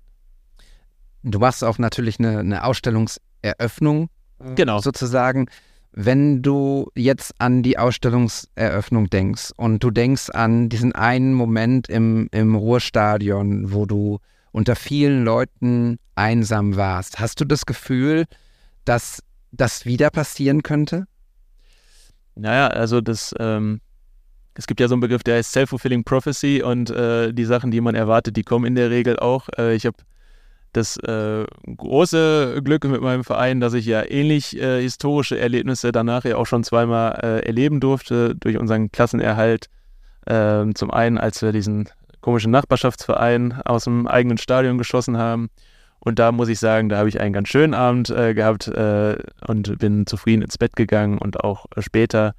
[1.24, 4.10] Du machst auch natürlich eine, eine Ausstellungseröffnung
[4.56, 4.80] Genau.
[4.80, 5.48] sozusagen.
[5.92, 12.28] Wenn du jetzt an die Ausstellungseröffnung denkst und du denkst an diesen einen Moment im,
[12.32, 14.20] im Ruhrstadion, wo du
[14.56, 18.24] unter vielen Leuten einsam warst, hast du das Gefühl,
[18.86, 21.08] dass das wieder passieren könnte?
[22.36, 23.82] Naja, also das, ähm,
[24.54, 27.82] es gibt ja so einen Begriff, der heißt Self-Fulfilling Prophecy und äh, die Sachen, die
[27.82, 29.50] man erwartet, die kommen in der Regel auch.
[29.58, 29.98] Äh, ich habe
[30.72, 31.46] das äh,
[31.76, 36.48] große Glück mit meinem Verein, dass ich ja ähnlich äh, historische Erlebnisse danach ja auch
[36.48, 39.68] schon zweimal äh, erleben durfte durch unseren Klassenerhalt.
[40.28, 41.90] Ähm, zum einen, als wir diesen
[42.26, 45.52] komischen Nachbarschaftsverein aus dem eigenen Stadion geschossen haben.
[46.00, 49.16] Und da muss ich sagen, da habe ich einen ganz schönen Abend äh, gehabt äh,
[49.48, 52.34] und bin zufrieden ins Bett gegangen und auch äh, später.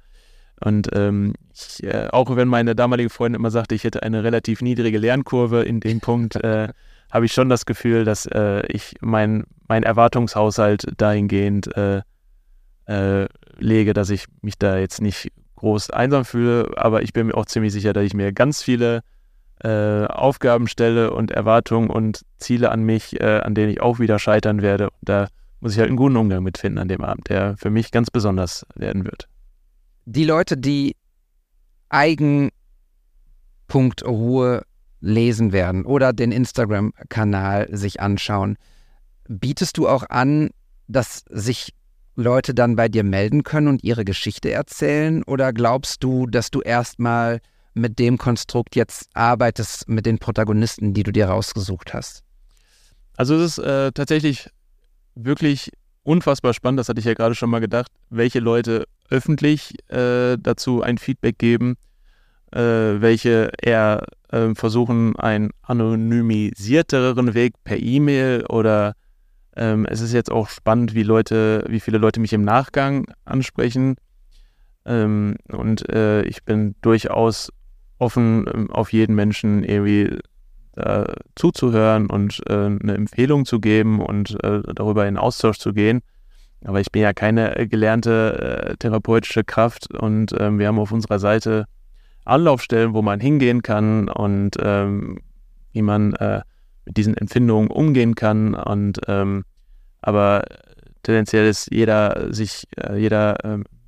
[0.59, 4.61] Und ähm, ich, äh, auch wenn meine damalige Freundin immer sagte, ich hätte eine relativ
[4.61, 6.67] niedrige Lernkurve in dem Punkt, äh,
[7.09, 11.69] habe ich schon das Gefühl, dass äh, ich mein, mein Erwartungshaushalt dahingehend
[13.59, 16.71] lege, dass ich mich da jetzt nicht groß einsam fühle.
[16.77, 19.01] Aber ich bin mir auch ziemlich sicher, dass ich mir ganz viele
[19.63, 24.19] äh, Aufgaben stelle und Erwartungen und Ziele an mich, äh, an denen ich auch wieder
[24.19, 24.89] scheitern werde.
[24.89, 25.27] Und da
[25.59, 28.65] muss ich halt einen guten Umgang mitfinden an dem Abend, der für mich ganz besonders
[28.75, 29.27] werden wird.
[30.05, 30.95] Die Leute, die
[31.89, 32.51] Eigen.ruhe
[34.99, 38.57] lesen werden oder den Instagram-Kanal sich anschauen,
[39.27, 40.49] bietest du auch an,
[40.87, 41.73] dass sich
[42.15, 45.23] Leute dann bei dir melden können und ihre Geschichte erzählen?
[45.23, 47.39] Oder glaubst du, dass du erstmal
[47.77, 52.23] mit dem Konstrukt jetzt arbeitest, mit den Protagonisten, die du dir rausgesucht hast?
[53.15, 54.49] Also es ist äh, tatsächlich
[55.15, 55.71] wirklich
[56.03, 60.81] unfassbar spannend, das hatte ich ja gerade schon mal gedacht, welche Leute öffentlich äh, dazu
[60.81, 61.75] ein Feedback geben,
[62.51, 68.93] äh, welche eher ähm, versuchen, einen anonymisierteren Weg per E-Mail oder
[69.55, 73.95] ähm, es ist jetzt auch spannend, wie Leute, wie viele Leute mich im Nachgang ansprechen.
[74.85, 77.51] Ähm, und äh, ich bin durchaus
[77.99, 80.17] offen, ähm, auf jeden Menschen irgendwie
[80.77, 86.01] äh, zuzuhören und äh, eine Empfehlung zu geben und äh, darüber in Austausch zu gehen.
[86.63, 90.91] Aber ich bin ja keine äh, gelernte äh, therapeutische Kraft und ähm, wir haben auf
[90.91, 91.65] unserer Seite
[92.25, 95.19] Anlaufstellen, wo man hingehen kann und ähm,
[95.71, 96.41] wie man äh,
[96.85, 98.53] mit diesen Empfindungen umgehen kann.
[98.53, 99.07] Und
[100.01, 100.43] aber
[101.03, 103.35] tendenziell ist jeder sich, jeder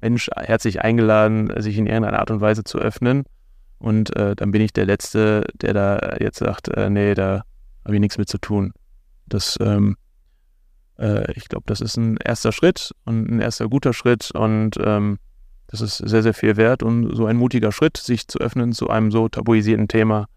[0.02, 3.24] Mensch herzlich eingeladen, sich in irgendeiner Art und Weise zu öffnen.
[3.80, 7.44] Und äh, dann bin ich der Letzte, der da jetzt sagt, äh, nee, da
[7.86, 8.74] habe ich nichts mit zu tun.
[9.26, 9.96] Das, ähm,
[10.98, 15.18] äh, ich glaube, das ist ein erster Schritt und ein erster guter Schritt und ähm,
[15.68, 18.90] das ist sehr, sehr viel wert und so ein mutiger Schritt, sich zu öffnen zu
[18.90, 20.28] einem so tabuisierten Thema,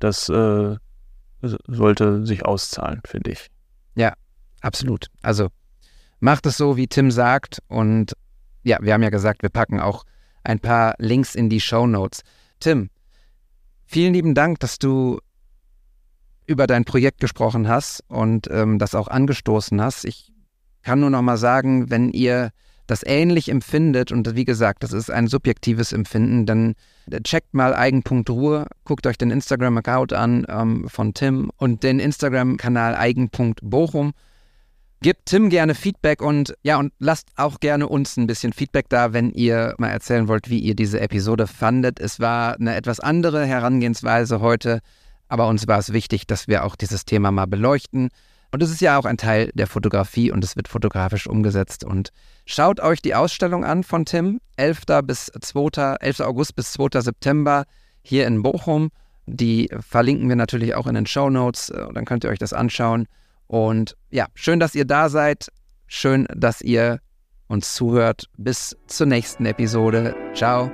[0.00, 0.76] das äh,
[1.40, 3.48] sollte sich auszahlen, finde ich.
[3.94, 4.14] Ja,
[4.60, 5.06] absolut.
[5.22, 5.48] Also
[6.20, 8.14] macht es so, wie Tim sagt und
[8.64, 10.04] ja, wir haben ja gesagt, wir packen auch
[10.44, 12.22] ein paar Links in die Show Notes.
[12.62, 12.90] Tim,
[13.86, 15.18] vielen lieben Dank, dass du
[16.46, 20.04] über dein Projekt gesprochen hast und ähm, das auch angestoßen hast.
[20.04, 20.32] Ich
[20.84, 22.50] kann nur noch mal sagen, wenn ihr
[22.86, 26.74] das ähnlich empfindet, und wie gesagt, das ist ein subjektives Empfinden, dann
[27.24, 34.12] checkt mal Eigen.ruhe, guckt euch den Instagram-Account an ähm, von Tim und den Instagram-Kanal Eigen.bochum.
[35.02, 39.12] Gebt Tim gerne Feedback und ja, und lasst auch gerne uns ein bisschen Feedback da,
[39.12, 41.98] wenn ihr mal erzählen wollt, wie ihr diese Episode fandet.
[41.98, 44.78] Es war eine etwas andere Herangehensweise heute,
[45.28, 48.10] aber uns war es wichtig, dass wir auch dieses Thema mal beleuchten.
[48.52, 51.82] Und es ist ja auch ein Teil der Fotografie und es wird fotografisch umgesetzt.
[51.82, 52.10] Und
[52.46, 54.82] schaut euch die Ausstellung an von Tim, 11.
[55.02, 55.96] bis 2.
[55.98, 56.20] 11.
[56.20, 57.00] August bis 2.
[57.00, 57.64] September
[58.02, 58.90] hier in Bochum.
[59.26, 61.72] Die verlinken wir natürlich auch in den Show Notes.
[61.92, 63.08] Dann könnt ihr euch das anschauen.
[63.52, 65.52] Und ja, schön, dass ihr da seid.
[65.86, 67.00] Schön, dass ihr
[67.48, 68.30] uns zuhört.
[68.38, 70.16] Bis zur nächsten Episode.
[70.32, 70.72] Ciao.